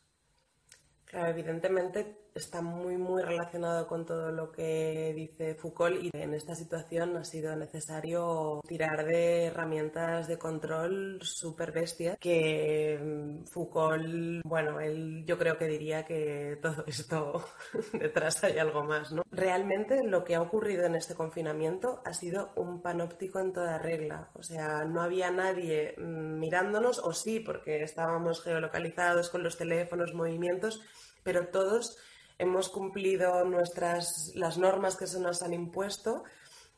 Claro, 1.05 1.29
evidentemente 1.29 2.26
está 2.35 2.61
muy, 2.61 2.97
muy 2.97 3.21
relacionado 3.21 3.87
con 3.87 4.05
todo 4.05 4.31
lo 4.31 4.51
que 4.51 5.13
dice 5.15 5.55
Foucault 5.55 6.03
y 6.03 6.11
en 6.13 6.33
esta 6.33 6.55
situación 6.55 7.17
ha 7.17 7.23
sido 7.23 7.55
necesario 7.55 8.61
tirar 8.67 9.05
de 9.05 9.45
herramientas 9.45 10.27
de 10.27 10.37
control 10.37 11.19
súper 11.21 11.71
bestias 11.71 12.17
que 12.19 12.99
mm, 13.01 13.45
Foucault, 13.45 14.41
bueno, 14.43 14.79
él 14.79 15.23
yo 15.25 15.37
creo 15.37 15.57
que 15.57 15.67
diría 15.67 16.05
que 16.05 16.59
todo 16.61 16.83
esto 16.87 17.43
detrás 17.93 18.43
hay 18.43 18.57
algo 18.57 18.83
más, 18.83 19.11
¿no? 19.11 19.23
Realmente 19.31 20.03
lo 20.03 20.23
que 20.23 20.35
ha 20.35 20.41
ocurrido 20.41 20.85
en 20.85 20.95
este 20.95 21.15
confinamiento 21.15 22.01
ha 22.05 22.13
sido 22.13 22.51
un 22.55 22.81
panóptico 22.81 23.39
en 23.39 23.53
toda 23.53 23.77
regla, 23.77 24.29
o 24.33 24.43
sea, 24.43 24.85
no 24.85 25.01
había 25.01 25.31
nadie 25.31 25.95
mm, 25.97 26.39
mirándonos, 26.39 26.99
o 26.99 27.13
sí, 27.13 27.39
porque 27.39 27.83
estábamos 27.83 28.43
geolocalizados 28.43 29.29
con 29.29 29.43
los 29.43 29.57
teléfonos, 29.57 30.13
movimientos, 30.13 30.81
pero 31.27 31.49
todos 31.49 31.97
hemos 32.37 32.69
cumplido 32.69 33.43
nuestras, 33.43 34.31
las 34.35 34.57
normas 34.57 34.95
que 34.95 35.07
se 35.07 35.19
nos 35.19 35.43
han 35.43 35.53
impuesto 35.53 36.23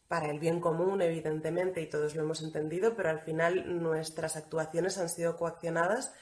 para 0.08 0.32
el 0.32 0.40
bien 0.40 0.60
común, 0.60 1.04
evidentemente, 1.04 1.82
y 1.84 1.88
todos 1.88 2.16
lo 2.16 2.24
hemos 2.24 2.42
entendido, 2.42 2.96
pero 2.96 3.12
al 3.12 3.20
final 3.20 3.80
nuestras 3.80 4.36
actuaciones 4.36 4.98
han 4.98 5.08
sido 5.08 5.38
coaccionadas 5.38 6.16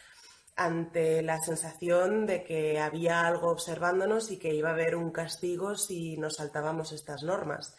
ante 0.58 1.22
la 1.22 1.40
sensación 1.40 2.26
de 2.26 2.44
que 2.44 2.82
había 2.82 3.26
algo 3.26 3.50
observándonos 3.50 4.30
y 4.30 4.40
que 4.40 4.54
iba 4.54 4.72
a 4.72 4.74
haber 4.74 4.98
un 4.98 5.12
castigo 5.12 5.76
si 5.76 6.18
nos 6.18 6.36
saltábamos 6.36 6.92
estas 6.92 7.24
normas 7.24 7.78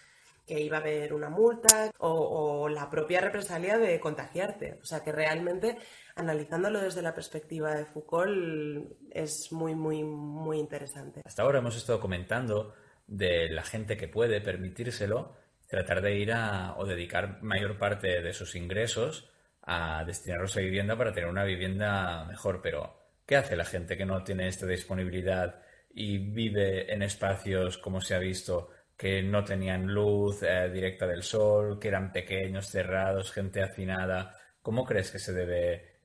que 0.48 0.60
iba 0.62 0.78
a 0.78 0.80
haber 0.80 1.12
una 1.12 1.28
multa 1.28 1.92
o, 1.98 2.68
la 2.70 2.88
propia 2.88 3.20
represalia 3.20 3.76
de 3.76 4.00
contagiarte. 4.00 4.78
O 4.82 4.86
sea 4.86 5.04
que 5.04 5.12
realmente, 5.12 5.76
analizándolo 6.18 6.80
desde 6.80 7.00
la 7.00 7.14
perspectiva 7.14 7.74
de 7.74 7.84
Foucault, 7.86 8.92
es 9.10 9.52
muy, 9.52 9.74
muy, 9.74 10.02
muy 10.02 10.58
interesante. 10.58 11.22
Hasta 11.24 11.42
ahora 11.42 11.60
hemos 11.60 11.76
estado 11.76 12.00
comentando 12.00 12.74
de 13.06 13.48
la 13.50 13.62
gente 13.62 13.96
que 13.96 14.08
puede 14.08 14.40
permitírselo 14.40 15.36
tratar 15.68 16.02
de 16.02 16.16
ir 16.16 16.32
a 16.32 16.74
o 16.76 16.86
dedicar 16.86 17.42
mayor 17.42 17.78
parte 17.78 18.20
de 18.20 18.32
sus 18.32 18.54
ingresos 18.54 19.30
a 19.62 20.02
destinarlos 20.04 20.56
a 20.56 20.60
vivienda 20.60 20.96
para 20.96 21.12
tener 21.12 21.28
una 21.28 21.44
vivienda 21.44 22.24
mejor. 22.24 22.60
Pero, 22.62 22.98
¿qué 23.26 23.36
hace 23.36 23.56
la 23.56 23.64
gente 23.64 23.96
que 23.96 24.06
no 24.06 24.22
tiene 24.24 24.48
esta 24.48 24.66
disponibilidad 24.66 25.62
y 25.94 26.18
vive 26.18 26.92
en 26.92 27.02
espacios, 27.02 27.78
como 27.78 28.00
se 28.00 28.14
ha 28.14 28.18
visto, 28.18 28.70
que 28.96 29.22
no 29.22 29.44
tenían 29.44 29.86
luz 29.86 30.42
eh, 30.42 30.70
directa 30.70 31.06
del 31.06 31.22
sol, 31.22 31.78
que 31.78 31.88
eran 31.88 32.10
pequeños, 32.10 32.68
cerrados, 32.68 33.30
gente 33.30 33.62
hacinada. 33.62 34.34
¿Cómo 34.62 34.84
crees 34.84 35.10
que 35.10 35.18
se 35.18 35.32
debe 35.32 35.97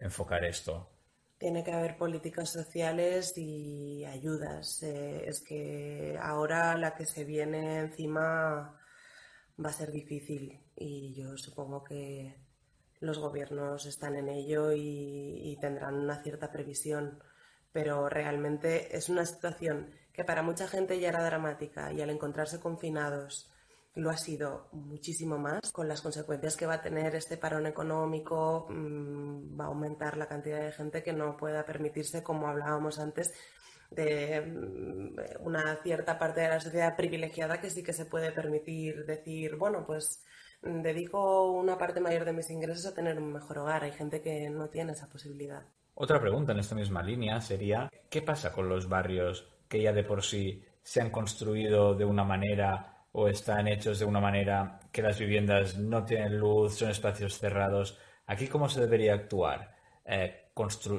Tiene 1.37 1.63
que 1.63 1.71
haber 1.71 1.97
políticas 1.97 2.49
sociales 2.49 3.37
y 3.37 4.05
ayudas. 4.05 4.83
Eh, 4.83 5.27
es 5.27 5.41
que 5.41 6.17
ahora 6.21 6.77
la 6.77 6.95
que 6.95 7.05
se 7.05 7.25
viene 7.25 7.79
encima 7.79 8.79
va 9.63 9.69
a 9.69 9.73
ser 9.73 9.91
difícil 9.91 10.61
y 10.75 11.13
yo 11.13 11.37
supongo 11.37 11.83
que 11.83 12.35
los 12.99 13.19
gobiernos 13.19 13.85
están 13.85 14.15
en 14.15 14.29
ello 14.29 14.71
y 14.71 15.57
tendrán 15.59 15.95
una 15.95 16.23
cierta 16.23 16.51
previsión, 16.51 17.21
pero 17.73 18.07
realmente 18.07 18.95
es 18.95 19.09
una 19.09 19.25
situación 19.25 19.93
que 20.13 20.23
para 20.23 20.43
mucha 20.43 20.67
gente 20.67 20.99
ya 20.99 21.09
era 21.09 21.25
dramática 21.25 21.91
y 21.91 22.01
al 22.01 22.11
encontrarse 22.11 22.59
confinados 22.59 23.52
lo 23.95 24.09
ha 24.09 24.17
sido 24.17 24.69
muchísimo 24.71 25.37
más, 25.37 25.71
con 25.71 25.87
las 25.87 26.01
consecuencias 26.01 26.57
que 26.57 26.65
va 26.65 26.75
a 26.75 26.81
tener 26.81 27.15
este 27.15 27.37
parón 27.37 27.67
económico, 27.67 28.65
mm, 28.69 29.59
va 29.59 29.65
a 29.65 29.67
aumentar 29.67 30.17
la 30.17 30.27
cantidad 30.27 30.61
de 30.61 30.71
gente 30.71 31.03
que 31.03 31.13
no 31.13 31.37
pueda 31.37 31.65
permitirse, 31.65 32.23
como 32.23 32.47
hablábamos 32.47 32.99
antes, 32.99 33.33
de 33.91 34.41
mm, 34.41 35.45
una 35.45 35.77
cierta 35.83 36.17
parte 36.17 36.41
de 36.41 36.49
la 36.49 36.59
sociedad 36.59 36.95
privilegiada 36.95 37.59
que 37.59 37.69
sí 37.69 37.83
que 37.83 37.93
se 37.93 38.05
puede 38.05 38.31
permitir 38.31 39.05
decir, 39.05 39.55
bueno, 39.57 39.85
pues 39.85 40.23
mm, 40.63 40.81
dedico 40.81 41.51
una 41.51 41.77
parte 41.77 41.99
mayor 41.99 42.25
de 42.25 42.33
mis 42.33 42.49
ingresos 42.49 42.87
a 42.87 42.95
tener 42.95 43.17
un 43.19 43.31
mejor 43.31 43.59
hogar. 43.59 43.83
Hay 43.83 43.91
gente 43.91 44.21
que 44.21 44.49
no 44.49 44.69
tiene 44.69 44.93
esa 44.93 45.07
posibilidad. 45.07 45.63
Otra 45.95 46.19
pregunta 46.19 46.53
en 46.53 46.59
esta 46.59 46.73
misma 46.73 47.03
línea 47.03 47.39
sería, 47.41 47.91
¿qué 48.09 48.23
pasa 48.23 48.51
con 48.51 48.67
los 48.67 48.89
barrios 48.89 49.47
que 49.67 49.83
ya 49.83 49.93
de 49.93 50.03
por 50.03 50.23
sí 50.23 50.63
se 50.81 51.01
han 51.01 51.11
construido 51.11 51.93
de 51.93 52.05
una 52.05 52.23
manera 52.23 52.92
o 53.13 53.27
están 53.27 53.67
hechos 53.67 53.99
de 53.99 54.05
una 54.05 54.19
manera 54.19 54.79
que 54.91 55.01
las 55.01 55.17
viviendas 55.19 55.77
no 55.77 56.03
tienen 56.03 56.37
luz, 56.37 56.75
son 56.75 56.89
espacios 56.89 57.37
cerrados. 57.37 57.97
¿Aquí 58.25 58.47
cómo 58.47 58.67
se 58.69 58.81
debería 58.81 59.13
actuar? 59.13 59.75
Eh, 60.05 60.51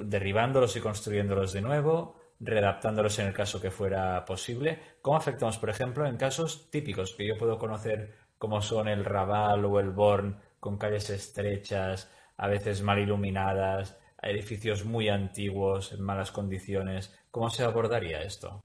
derribándolos 0.05 0.77
y 0.77 0.81
construyéndolos 0.81 1.53
de 1.53 1.61
nuevo, 1.61 2.17
readaptándolos 2.41 3.19
en 3.19 3.27
el 3.27 3.33
caso 3.33 3.61
que 3.61 3.71
fuera 3.71 4.25
posible. 4.25 4.79
¿Cómo 5.03 5.17
afectamos, 5.17 5.59
por 5.59 5.71
ejemplo, 5.71 6.07
en 6.07 6.17
casos 6.17 6.71
típicos 6.71 7.15
que 7.15 7.27
yo 7.27 7.37
puedo 7.37 7.59
conocer 7.59 8.15
como 8.39 8.63
son 8.63 8.89
el 8.89 9.05
Raval 9.05 9.65
o 9.65 9.81
el 9.81 9.91
Born, 9.91 10.39
con 10.61 10.79
calles 10.79 11.11
estrechas, 11.11 12.11
a 12.37 12.47
veces 12.47 12.83
mal 12.83 12.99
iluminadas, 12.99 13.99
edificios 14.23 14.85
muy 14.85 15.09
antiguos, 15.09 15.93
en 15.93 16.03
malas 16.03 16.31
condiciones. 16.31 17.17
¿Cómo 17.31 17.51
se 17.51 17.65
abordaría 17.65 18.23
esto? 18.23 18.63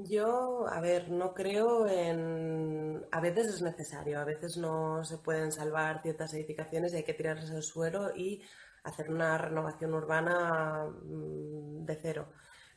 Yo, 0.00 0.68
a 0.68 0.80
ver, 0.80 1.10
no 1.10 1.34
creo 1.34 1.86
en... 1.88 3.04
A 3.10 3.20
veces 3.20 3.48
es 3.48 3.62
necesario, 3.62 4.20
a 4.20 4.24
veces 4.24 4.56
no 4.56 5.04
se 5.04 5.18
pueden 5.18 5.50
salvar 5.50 6.02
ciertas 6.02 6.32
edificaciones 6.34 6.92
y 6.92 6.98
hay 6.98 7.02
que 7.02 7.14
tirarse 7.14 7.52
al 7.54 7.64
suelo 7.64 8.14
y 8.14 8.40
hacer 8.84 9.10
una 9.10 9.36
renovación 9.38 9.94
urbana 9.94 10.84
mm, 10.86 11.84
de 11.84 11.96
cero. 11.96 12.28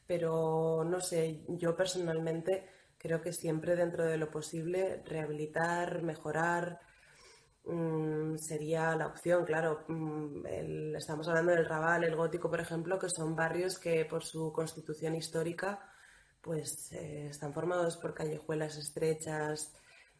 Pero 0.07 0.83
no 0.83 0.99
sé, 0.99 1.45
yo 1.47 1.75
personalmente 1.75 2.67
creo 2.97 3.21
que 3.21 3.33
siempre 3.33 3.75
dentro 3.75 4.03
de 4.05 4.17
lo 4.17 4.31
posible 4.31 5.03
rehabilitar, 5.05 6.01
mejorar, 6.01 6.79
mm, 7.65 8.37
sería 8.37 8.95
la 8.95 9.07
opción, 9.07 9.45
claro. 9.45 9.85
Mm, 9.87 10.45
estamos 10.95 11.27
hablando 11.27 11.51
del 11.51 11.65
Raval, 11.65 12.03
el 12.03 12.15
Gótico, 12.15 12.49
por 12.49 12.61
ejemplo, 12.61 12.97
que 12.99 13.09
son 13.09 13.35
barrios 13.35 13.77
que 13.79 14.05
por 14.05 14.23
su 14.23 14.51
constitución 14.51 15.15
histórica 15.15 15.90
pues 16.41 16.91
eh, 16.93 17.27
están 17.29 17.53
formados 17.53 17.97
por 17.97 18.13
callejuelas 18.13 18.77
estrechas, 18.77 19.73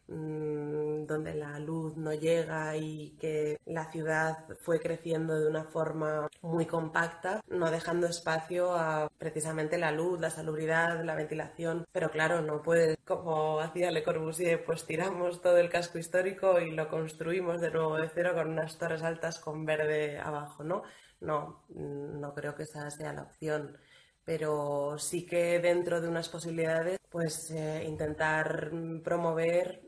Mm, 0.08 1.06
donde 1.06 1.34
la 1.34 1.58
luz 1.58 1.96
no 1.96 2.12
llega 2.12 2.76
y 2.76 3.16
que 3.20 3.58
la 3.66 3.90
ciudad 3.90 4.44
fue 4.60 4.80
creciendo 4.80 5.38
de 5.38 5.48
una 5.48 5.64
forma 5.64 6.28
muy 6.42 6.66
compacta, 6.66 7.40
no 7.48 7.70
dejando 7.70 8.06
espacio 8.08 8.74
a 8.74 9.08
precisamente 9.16 9.78
la 9.78 9.92
luz, 9.92 10.20
la 10.20 10.30
salubridad, 10.30 11.02
la 11.04 11.14
ventilación. 11.14 11.86
Pero 11.92 12.10
claro, 12.10 12.42
no 12.42 12.62
puede, 12.62 12.96
como 13.04 13.60
hacía 13.60 13.90
Le 13.90 14.02
Corbusier, 14.02 14.64
pues 14.64 14.84
tiramos 14.86 15.40
todo 15.40 15.58
el 15.58 15.70
casco 15.70 15.98
histórico 15.98 16.60
y 16.60 16.72
lo 16.72 16.88
construimos 16.88 17.60
de 17.60 17.70
nuevo 17.70 17.96
de 17.96 18.10
cero 18.12 18.32
con 18.34 18.50
unas 18.50 18.76
torres 18.78 19.02
altas 19.02 19.38
con 19.38 19.64
verde 19.64 20.18
abajo, 20.18 20.64
¿no? 20.64 20.82
No, 21.20 21.64
no 21.68 22.34
creo 22.34 22.54
que 22.56 22.64
esa 22.64 22.90
sea 22.90 23.12
la 23.12 23.22
opción 23.22 23.78
pero 24.24 24.96
sí 24.98 25.26
que 25.26 25.58
dentro 25.58 26.00
de 26.00 26.08
unas 26.08 26.28
posibilidades, 26.28 26.98
pues 27.10 27.50
eh, 27.50 27.84
intentar 27.86 28.70
promover 29.02 29.82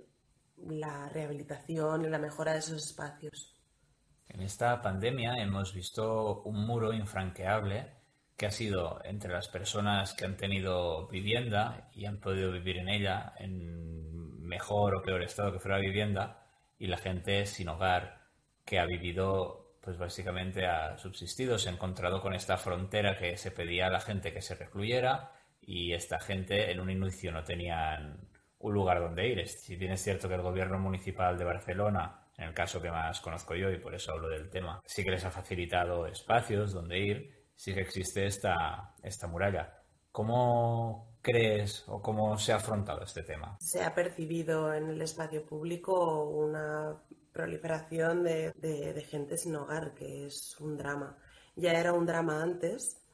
la 0.57 1.09
rehabilitación 1.09 2.05
y 2.05 2.09
la 2.09 2.19
mejora 2.19 2.53
de 2.53 2.59
esos 2.59 2.85
espacios. 2.85 3.55
En 4.29 4.43
esta 4.43 4.81
pandemia 4.83 5.35
hemos 5.37 5.75
visto 5.75 6.43
un 6.43 6.67
muro 6.67 6.93
infranqueable 6.93 7.93
que 8.37 8.47
ha 8.47 8.51
sido 8.51 9.01
entre 9.05 9.33
las 9.33 9.49
personas 9.49 10.15
que 10.15 10.25
han 10.25 10.37
tenido 10.37 11.07
vivienda 11.09 11.91
y 11.95 12.07
han 12.07 12.19
podido 12.19 12.51
vivir 12.51 12.79
en 12.79 12.89
ella 12.89 13.33
en 13.39 14.41
mejor 14.41 14.97
o 14.97 15.03
peor 15.03 15.23
estado 15.23 15.53
que 15.53 15.61
fuera 15.61 15.79
vivienda 15.79 16.45
y 16.79 16.89
la 16.89 16.97
gente 16.97 17.47
sin 17.47 17.69
hogar 17.69 18.23
que 18.65 18.81
ha 18.81 18.87
vivido 18.87 19.64
pues 19.85 19.99
básicamente 19.99 20.67
ha 20.67 20.97
subsistido, 20.97 21.59
se 21.59 21.69
ha 21.69 21.73
encontrado 21.73 22.23
con 22.23 22.33
esta 22.33 22.57
frontera 22.57 23.17
que 23.19 23.37
se 23.37 23.51
pedía 23.51 23.89
a 23.89 23.91
la 23.91 24.01
gente 24.01 24.33
que 24.33 24.41
se 24.41 24.55
recluyera 24.55 25.33
y 25.61 25.93
esta 25.93 26.19
gente 26.19 26.71
en 26.71 26.81
un 26.81 26.91
inicio 26.91 27.31
no 27.31 27.45
tenían 27.45 28.29
un 28.59 28.73
lugar 28.73 29.01
donde 29.01 29.29
ir. 29.29 29.47
Si 29.47 29.77
bien 29.77 29.93
es 29.93 30.03
cierto 30.03 30.27
que 30.27 30.37
el 30.37 30.43
gobierno 30.43 30.79
municipal 30.79 31.37
de 31.37 31.45
Barcelona, 31.45 32.29
en 32.39 32.49
el 32.49 32.55
caso 32.55 32.81
que 32.81 32.91
más 32.91 33.21
conozco 33.21 33.55
yo 33.55 33.71
y 33.71 33.79
por 33.79 33.95
eso 33.95 34.13
hablo 34.13 34.29
del 34.29 34.49
tema, 34.49 34.81
sí 34.87 35.05
que 35.05 35.11
les 35.11 35.25
ha 35.25 35.31
facilitado 35.31 36.07
espacios 36.07 36.73
donde 36.73 36.99
ir, 36.99 37.45
sí 37.55 37.75
que 37.75 37.83
existe 37.83 38.27
esta, 38.27 38.95
esta 39.03 39.27
muralla. 39.27 39.83
¿Cómo 40.11 41.19
crees 41.21 41.85
o 41.89 42.01
cómo 42.01 42.39
se 42.39 42.53
ha 42.53 42.57
afrontado 42.57 43.03
este 43.03 43.23
tema? 43.23 43.59
Se 43.61 43.83
ha 43.83 43.95
percibido 43.95 44.73
en 44.73 44.89
el 44.89 45.03
espacio 45.03 45.45
público 45.45 46.25
una 46.25 46.97
proliferación 47.35 48.23
de, 48.23 48.53
de 48.53 49.03
gente 49.03 49.37
sin 49.37 49.57
hogar, 49.57 49.95
que 49.95 50.27
es 50.27 50.59
un 50.61 50.79
drama. 50.79 51.19
Ya 51.57 51.73
era 51.73 51.93
un 51.93 52.07
drama 52.07 52.43
antes, 52.43 53.05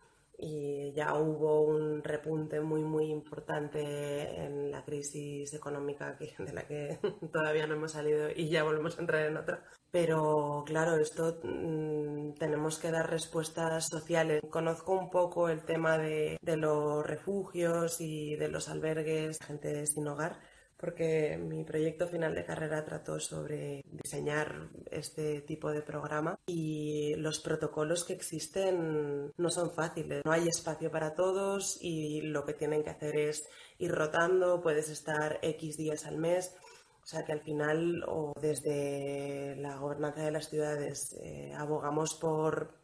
y 0.42 0.92
ya 0.92 1.14
hubo 1.14 1.62
un 1.62 2.02
repunte 2.02 2.60
muy 2.60 2.82
muy 2.82 3.10
importante 3.10 4.42
en 4.42 4.70
la 4.70 4.82
crisis 4.84 5.52
económica 5.52 6.16
de 6.38 6.52
la 6.52 6.66
que 6.66 6.98
todavía 7.32 7.66
no 7.66 7.74
hemos 7.74 7.92
salido 7.92 8.30
y 8.34 8.48
ya 8.48 8.64
volvemos 8.64 8.96
a 8.96 9.00
entrar 9.00 9.26
en 9.26 9.36
otra. 9.36 9.62
Pero 9.90 10.64
claro, 10.66 10.96
esto 10.96 11.40
mm, 11.42 12.34
tenemos 12.34 12.78
que 12.78 12.90
dar 12.90 13.10
respuestas 13.10 13.88
sociales. 13.88 14.40
Conozco 14.48 14.92
un 14.92 15.10
poco 15.10 15.48
el 15.48 15.64
tema 15.64 15.98
de, 15.98 16.38
de 16.40 16.56
los 16.56 17.04
refugios 17.04 18.00
y 18.00 18.36
de 18.36 18.48
los 18.48 18.68
albergues, 18.68 19.38
gente 19.40 19.86
sin 19.86 20.08
hogar 20.08 20.38
porque 20.80 21.36
mi 21.36 21.62
proyecto 21.62 22.08
final 22.08 22.34
de 22.34 22.44
carrera 22.44 22.82
trató 22.84 23.20
sobre 23.20 23.84
diseñar 23.92 24.70
este 24.90 25.42
tipo 25.42 25.70
de 25.70 25.82
programa 25.82 26.38
y 26.46 27.14
los 27.16 27.40
protocolos 27.40 28.04
que 28.04 28.14
existen 28.14 29.30
no 29.36 29.50
son 29.50 29.72
fáciles, 29.72 30.22
no 30.24 30.32
hay 30.32 30.48
espacio 30.48 30.90
para 30.90 31.14
todos 31.14 31.78
y 31.82 32.22
lo 32.22 32.46
que 32.46 32.54
tienen 32.54 32.82
que 32.82 32.90
hacer 32.90 33.14
es 33.16 33.46
ir 33.78 33.92
rotando, 33.92 34.62
puedes 34.62 34.88
estar 34.88 35.38
X 35.42 35.76
días 35.76 36.06
al 36.06 36.16
mes. 36.16 36.56
O 37.02 37.06
sea 37.06 37.24
que 37.24 37.32
al 37.32 37.40
final, 37.40 38.04
o 38.06 38.34
desde 38.40 39.56
la 39.56 39.76
gobernanza 39.78 40.22
de 40.22 40.30
las 40.30 40.48
ciudades, 40.48 41.16
eh, 41.22 41.52
abogamos 41.56 42.14
por 42.20 42.79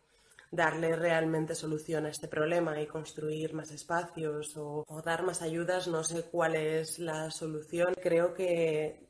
darle 0.50 0.94
realmente 0.96 1.54
solución 1.54 2.06
a 2.06 2.10
este 2.10 2.28
problema 2.28 2.80
y 2.80 2.86
construir 2.86 3.52
más 3.54 3.70
espacios 3.70 4.56
o, 4.56 4.84
dar 5.04 5.24
más 5.24 5.42
ayudas, 5.42 5.88
no 5.88 6.04
sé 6.04 6.24
cuál 6.24 6.56
es 6.56 6.98
la 6.98 7.30
solución. 7.30 7.94
Creo 8.00 8.34
que 8.34 9.08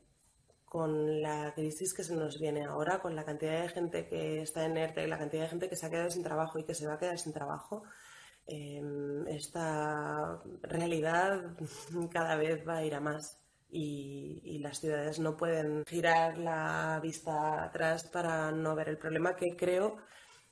con 0.65 1.21
la 1.21 1.53
crisis 1.55 1.93
que 1.93 2.03
se 2.03 2.15
nos 2.15 2.39
viene 2.39 2.65
ahora, 2.65 2.99
con 2.99 3.15
la 3.15 3.23
cantidad 3.23 3.61
de 3.61 3.69
gente 3.69 4.07
que 4.07 4.41
está 4.41 4.65
en 4.65 4.77
ERTE, 4.77 5.07
la 5.07 5.17
cantidad 5.17 5.43
de 5.43 5.49
gente 5.49 5.69
que 5.69 5.75
se 5.75 5.85
ha 5.85 5.89
quedado 5.89 6.09
sin 6.09 6.23
trabajo 6.23 6.59
y 6.59 6.65
que 6.65 6.75
se 6.75 6.87
va 6.87 6.95
a 6.95 6.99
quedar 6.99 7.17
sin 7.17 7.33
trabajo, 7.33 7.83
em, 8.47 9.27
esta 9.27 10.41
realidad 10.61 11.55
cada 12.11 12.35
vez 12.35 12.67
va 12.67 12.77
a 12.77 12.85
ir 12.85 12.95
a 12.95 12.99
más. 12.99 13.39
Y, 13.69 14.41
y, 14.45 14.59
las 14.59 14.79
ciudades 14.79 15.19
no 15.19 15.35
pueden 15.35 15.83
girar 15.85 16.37
la 16.37 17.01
vista 17.03 17.65
atrás 17.65 18.05
para 18.05 18.49
no 18.49 18.75
ver 18.75 18.87
el 18.87 18.97
problema 18.97 19.35
que 19.35 19.57
creo 19.57 19.97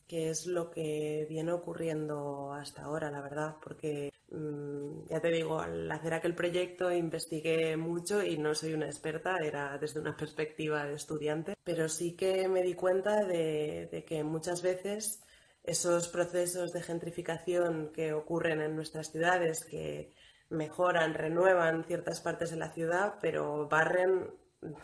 que 0.08 0.30
es 0.30 0.46
lo 0.46 0.70
que 0.70 1.26
viene 1.30 1.52
ocurriendo 1.52 2.54
hasta 2.54 2.84
ahora, 2.84 3.10
la 3.10 3.22
verdad, 3.22 3.56
porque 3.62 4.12
mm, 4.32 5.08
ya 5.10 5.20
te 5.20 5.32
digo, 5.32 5.60
al 5.60 5.92
hacer 5.92 6.14
aquel 6.14 6.36
proyecto 6.36 6.92
investigué 6.92 7.76
mucho 7.78 8.24
y 8.24 8.38
no 8.38 8.54
soy 8.54 8.74
una 8.74 8.86
experta, 8.86 9.38
era 9.38 9.78
desde 9.78 10.00
una 10.00 10.16
perspectiva 10.16 10.86
de 10.86 10.96
estudiante, 10.96 11.56
pero 11.64 11.90
sí 11.90 12.16
que 12.16 12.48
me 12.48 12.62
di 12.62 12.76
cuenta 12.76 13.26
de, 13.26 14.06
que 14.08 14.24
muchas 14.24 14.62
veces 14.62 15.24
esos 15.64 16.08
procesos 16.10 16.72
de 16.74 16.84
gentrificación 16.84 17.92
que 17.92 18.14
ocurren 18.14 18.62
en 18.62 18.76
nuestras 18.76 19.12
ciudades, 19.12 19.66
que 19.66 20.14
mejoran, 20.50 21.16
renuevan 21.16 21.84
ciertas 21.86 22.22
partes 22.22 22.52
de 22.52 22.58
la 22.58 22.72
ciudad, 22.72 23.16
pero 23.20 23.68
barren 23.68 24.30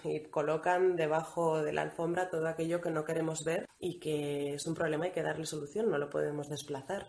y 0.03 0.21
colocan 0.29 0.95
debajo 0.95 1.61
de 1.61 1.73
la 1.73 1.81
alfombra 1.83 2.29
todo 2.29 2.47
aquello 2.47 2.81
que 2.81 2.91
no 2.91 3.03
queremos 3.03 3.43
ver 3.43 3.67
y 3.79 3.99
que 3.99 4.55
es 4.55 4.65
un 4.67 4.75
problema, 4.75 5.05
hay 5.05 5.11
que 5.11 5.23
darle 5.23 5.45
solución, 5.45 5.89
no 5.89 5.97
lo 5.97 6.09
podemos 6.09 6.49
desplazar. 6.49 7.07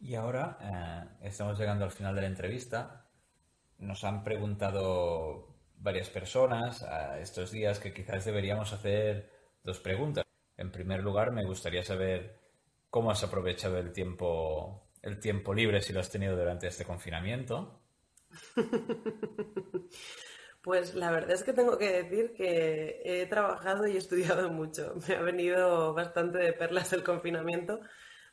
Y 0.00 0.14
ahora 0.14 0.58
eh, 0.60 1.26
estamos 1.28 1.58
llegando 1.58 1.84
al 1.84 1.90
final 1.90 2.14
de 2.14 2.22
la 2.22 2.26
entrevista. 2.26 3.06
Nos 3.78 4.02
han 4.04 4.24
preguntado 4.24 5.56
varias 5.76 6.08
personas 6.08 6.82
a 6.82 7.18
estos 7.20 7.50
días 7.50 7.78
que 7.78 7.92
quizás 7.92 8.24
deberíamos 8.24 8.72
hacer 8.72 9.30
dos 9.62 9.78
preguntas. 9.78 10.24
En 10.56 10.70
primer 10.70 11.02
lugar, 11.02 11.32
me 11.32 11.44
gustaría 11.44 11.82
saber 11.82 12.38
cómo 12.88 13.10
has 13.10 13.22
aprovechado 13.24 13.78
el 13.78 13.92
tiempo, 13.92 14.88
el 15.02 15.20
tiempo 15.20 15.54
libre 15.54 15.80
si 15.80 15.92
lo 15.92 16.00
has 16.00 16.10
tenido 16.10 16.36
durante 16.36 16.66
este 16.66 16.84
confinamiento. 16.84 17.80
Pues 20.62 20.94
la 20.94 21.10
verdad 21.10 21.32
es 21.32 21.42
que 21.42 21.54
tengo 21.54 21.78
que 21.78 22.02
decir 22.02 22.34
que 22.34 23.00
he 23.04 23.26
trabajado 23.26 23.86
y 23.86 23.96
estudiado 23.96 24.50
mucho. 24.52 24.94
Me 25.08 25.16
ha 25.16 25.22
venido 25.22 25.94
bastante 25.94 26.38
de 26.38 26.52
perlas 26.52 26.92
el 26.92 27.02
confinamiento 27.02 27.80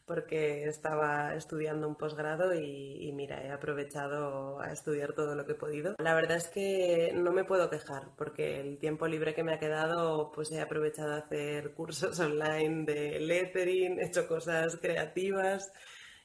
porque 0.05 0.63
estaba 0.65 1.35
estudiando 1.35 1.85
un 1.87 1.95
posgrado 1.95 2.53
y, 2.53 3.11
mira, 3.13 3.43
he 3.43 3.51
aprovechado 3.51 4.59
a 4.61 4.71
estudiar 4.71 5.11
todo 5.13 5.35
lo 5.35 5.45
que 5.45 5.51
he 5.51 5.55
podido. 5.55 5.95
La 5.99 6.15
verdad 6.15 6.37
es 6.37 6.47
que 6.47 7.11
no 7.13 7.33
me 7.33 7.43
puedo 7.43 7.69
quejar 7.69 8.15
porque 8.17 8.61
el 8.61 8.77
tiempo 8.77 9.05
libre 9.07 9.35
que 9.35 9.43
me 9.43 9.53
ha 9.53 9.59
quedado 9.59 10.31
pues 10.31 10.49
he 10.53 10.61
aprovechado 10.61 11.13
a 11.13 11.17
hacer 11.17 11.73
cursos 11.73 12.17
online 12.21 12.85
de 12.85 13.19
lettering, 13.19 13.99
he 13.99 14.05
hecho 14.05 14.27
cosas 14.27 14.77
creativas 14.77 15.71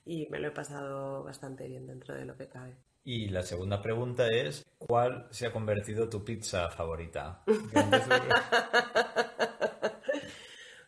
y 0.05 0.29
me 0.31 0.39
lo 0.39 0.49
he 0.49 0.53
pasado 0.53 1.25
bastante 1.25 1.67
bien 1.67 1.87
dentro 1.87 2.15
de 2.15 2.25
lo 2.25 2.37
que 2.37 2.49
cabe. 2.49 2.77
Y 3.05 3.29
la 3.29 3.43
segunda 3.43 3.83
pregunta 3.83 4.29
es, 4.29 4.65
¿cuál 4.79 5.27
se 5.31 5.47
ha 5.47 5.53
convertido 5.53 6.09
tu 6.09 6.25
pizza 6.25 6.71
favorita? 6.71 7.43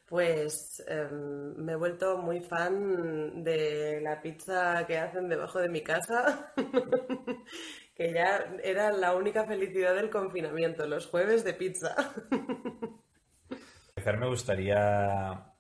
Pues 0.07 0.85
em, 0.87 1.57
me 1.57 1.73
he 1.73 1.77
vuelto 1.77 2.19
muy 2.19 2.41
fan 2.41 3.43
de 3.43 4.01
la 4.01 4.23
pizza 4.23 4.87
que 4.87 4.97
hacen 4.97 5.29
debajo 5.29 5.59
de 5.59 5.69
mi 5.69 5.83
casa, 5.83 6.53
que 7.97 8.13
ya 8.13 8.55
era 8.63 8.93
la 8.93 9.17
única 9.17 9.45
felicidad 9.45 9.97
del 9.97 10.11
confinamiento, 10.11 10.87
los 10.87 11.09
jueves 11.09 11.43
de 11.43 11.55
pizza. 11.55 11.97
me 14.19 14.29
gustaría 14.29 15.54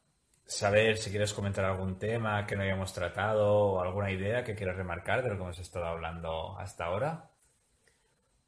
saber 0.46 0.98
si 0.98 1.10
quieres 1.10 1.32
comentar 1.32 1.64
algún 1.64 1.98
tema 1.98 2.46
que 2.46 2.56
no 2.56 2.62
hayamos 2.62 2.92
tratado 2.92 3.54
o 3.54 3.80
alguna 3.80 4.10
idea 4.10 4.44
que 4.44 4.54
quieras 4.54 4.76
remarcar 4.76 5.22
de 5.22 5.30
lo 5.30 5.36
que 5.36 5.42
hemos 5.42 5.58
estado 5.58 5.86
hablando 5.86 6.58
hasta 6.58 6.84
ahora. 6.86 7.30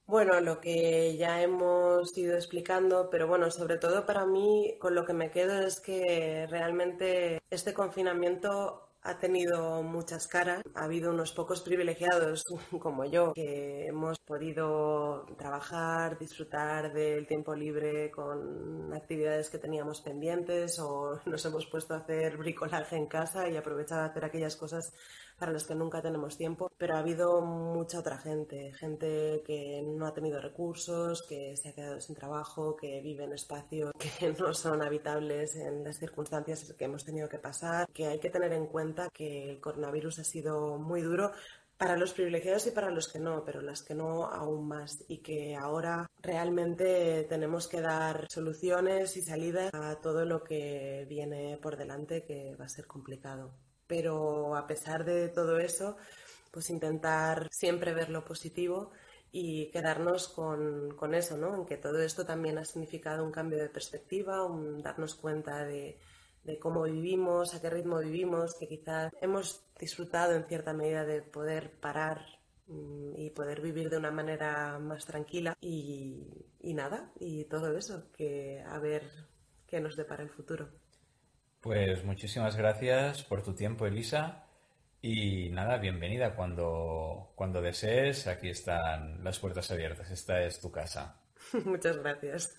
Bueno, 0.06 0.40
lo 0.40 0.60
que 0.60 1.16
ya 1.16 1.42
hemos 1.42 2.16
ido 2.16 2.36
explicando, 2.36 3.10
pero 3.10 3.26
bueno, 3.26 3.50
sobre 3.50 3.76
todo 3.76 4.06
para 4.06 4.24
mí 4.24 4.76
con 4.78 4.94
lo 4.94 5.04
que 5.04 5.12
me 5.12 5.32
quedo 5.32 5.60
es 5.60 5.80
que 5.80 6.46
realmente 6.48 7.40
este 7.50 7.74
confinamiento 7.74 8.85
ha 9.06 9.18
tenido 9.18 9.82
muchas 9.82 10.26
caras. 10.26 10.62
Ha 10.74 10.84
habido 10.84 11.10
unos 11.10 11.32
pocos 11.32 11.62
privilegiados 11.62 12.44
como 12.80 13.04
yo 13.04 13.32
que 13.34 13.86
hemos 13.86 14.18
podido 14.18 15.26
trabajar, 15.38 16.18
disfrutar 16.18 16.92
del 16.92 17.26
tiempo 17.26 17.54
libre 17.54 18.10
con 18.10 18.92
actividades 18.92 19.48
que 19.48 19.58
teníamos 19.58 20.00
pendientes 20.00 20.78
o 20.80 21.20
nos 21.26 21.44
hemos 21.44 21.66
puesto 21.66 21.94
a 21.94 21.98
hacer 21.98 22.36
bricolaje 22.36 22.96
en 22.96 23.06
casa 23.06 23.48
y 23.48 23.56
aprovechar 23.56 24.00
a 24.00 24.06
hacer 24.06 24.24
aquellas 24.24 24.56
cosas 24.56 24.92
para 25.38 25.52
las 25.52 25.64
que 25.64 25.74
nunca 25.74 26.02
tenemos 26.02 26.36
tiempo, 26.36 26.70
pero 26.78 26.94
ha 26.94 27.00
habido 27.00 27.40
mucha 27.42 27.98
otra 27.98 28.18
gente, 28.18 28.72
gente 28.74 29.42
que 29.46 29.82
no 29.82 30.06
ha 30.06 30.14
tenido 30.14 30.40
recursos, 30.40 31.22
que 31.22 31.56
se 31.56 31.68
ha 31.68 31.74
quedado 31.74 32.00
sin 32.00 32.14
trabajo, 32.14 32.76
que 32.76 33.00
vive 33.00 33.24
en 33.24 33.32
espacios 33.32 33.92
que 33.98 34.34
no 34.38 34.54
son 34.54 34.82
habitables 34.82 35.56
en 35.56 35.84
las 35.84 35.98
circunstancias 35.98 36.74
que 36.76 36.84
hemos 36.84 37.04
tenido 37.04 37.28
que 37.28 37.38
pasar, 37.38 37.88
que 37.92 38.06
hay 38.06 38.18
que 38.18 38.30
tener 38.30 38.52
en 38.52 38.66
cuenta 38.66 39.08
que 39.10 39.50
el 39.50 39.60
coronavirus 39.60 40.20
ha 40.20 40.24
sido 40.24 40.78
muy 40.78 41.02
duro 41.02 41.32
para 41.76 41.96
los 41.96 42.14
privilegiados 42.14 42.66
y 42.66 42.70
para 42.70 42.90
los 42.90 43.08
que 43.08 43.18
no, 43.18 43.44
pero 43.44 43.60
las 43.60 43.82
que 43.82 43.94
no 43.94 44.24
aún 44.24 44.66
más 44.66 45.04
y 45.08 45.18
que 45.18 45.54
ahora 45.56 46.10
realmente 46.22 47.24
tenemos 47.28 47.68
que 47.68 47.82
dar 47.82 48.26
soluciones 48.30 49.16
y 49.16 49.22
salidas 49.22 49.70
a 49.74 49.96
todo 49.96 50.24
lo 50.24 50.42
que 50.42 51.04
viene 51.08 51.58
por 51.60 51.76
delante 51.76 52.24
que 52.24 52.56
va 52.56 52.64
a 52.64 52.70
ser 52.70 52.86
complicado 52.86 53.65
pero 53.86 54.56
a 54.56 54.66
pesar 54.66 55.04
de 55.04 55.28
todo 55.28 55.58
eso, 55.58 55.96
pues 56.50 56.70
intentar 56.70 57.48
siempre 57.50 57.94
ver 57.94 58.10
lo 58.10 58.24
positivo 58.24 58.90
y 59.32 59.70
quedarnos 59.70 60.28
con, 60.28 61.14
eso, 61.14 61.36
¿no? 61.36 61.54
En 61.54 61.66
que 61.66 61.76
todo 61.76 62.00
esto 62.00 62.24
también 62.24 62.58
ha 62.58 62.64
significado 62.64 63.24
un 63.24 63.32
cambio 63.32 63.58
de 63.58 63.68
perspectiva, 63.68 64.44
un 64.46 64.82
darnos 64.82 65.14
cuenta 65.14 65.64
de, 65.64 65.98
cómo 66.60 66.84
vivimos, 66.84 67.54
a 67.54 67.60
qué 67.60 67.68
ritmo 67.68 67.98
vivimos, 67.98 68.54
que 68.54 68.68
quizás 68.68 69.12
hemos 69.20 69.66
disfrutado 69.78 70.32
en 70.34 70.46
cierta 70.46 70.72
medida 70.72 71.04
de 71.04 71.20
poder 71.20 71.72
parar 71.80 72.24
mm, 72.68 73.12
y 73.16 73.30
poder 73.30 73.60
vivir 73.60 73.90
de 73.90 73.98
una 73.98 74.10
manera 74.10 74.78
más 74.78 75.04
tranquila 75.04 75.54
y, 75.60 76.46
y 76.60 76.72
nada, 76.72 77.12
y 77.20 77.44
todo 77.44 77.76
eso, 77.76 78.10
que 78.16 78.62
a 78.66 78.78
ver 78.78 79.02
qué 79.66 79.80
nos 79.80 79.96
depara 79.96 80.22
el 80.22 80.30
futuro. 80.30 80.70
Pues 81.66 82.04
muchísimas 82.04 82.54
gracias 82.54 83.24
por 83.24 83.42
tu 83.42 83.52
tiempo, 83.52 83.86
Elisa. 83.86 84.44
Y 85.02 85.48
nada, 85.50 85.78
bienvenida 85.78 86.36
cuando, 86.36 87.32
cuando 87.34 87.60
desees. 87.60 88.28
Aquí 88.28 88.50
están 88.50 89.24
las 89.24 89.40
puertas 89.40 89.68
abiertas. 89.72 90.08
Esta 90.12 90.42
es 90.42 90.60
tu 90.60 90.70
casa. 90.70 91.16
Muchas 91.64 91.96
gracias. 91.96 92.54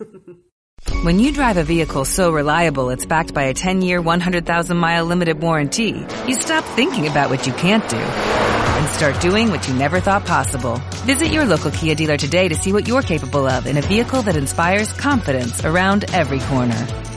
When 1.05 1.19
you 1.19 1.31
drive 1.31 1.55
a 1.55 1.63
vehicle 1.63 2.03
so 2.03 2.33
reliable 2.33 2.89
it's 2.89 3.05
backed 3.05 3.33
by 3.33 3.43
a 3.43 3.53
10-year, 3.53 4.01
100,000-mile 4.01 5.05
limited 5.05 5.41
warranty, 5.41 6.05
you 6.27 6.35
stop 6.35 6.65
thinking 6.75 7.07
about 7.07 7.29
what 7.29 7.47
you 7.47 7.53
can't 7.53 7.87
do 7.89 7.95
and 7.95 8.87
start 8.89 9.21
doing 9.21 9.49
what 9.51 9.65
you 9.69 9.73
never 9.73 10.01
thought 10.01 10.25
possible. 10.25 10.81
Visit 11.05 11.31
your 11.31 11.45
local 11.45 11.71
Kia 11.71 11.95
dealer 11.95 12.17
today 12.17 12.49
to 12.49 12.55
see 12.55 12.73
what 12.73 12.89
you're 12.89 13.01
capable 13.01 13.47
of 13.47 13.67
in 13.67 13.77
a 13.77 13.81
vehicle 13.81 14.21
that 14.23 14.35
inspires 14.35 14.91
confidence 14.91 15.63
around 15.63 16.03
every 16.13 16.39
corner. 16.41 16.85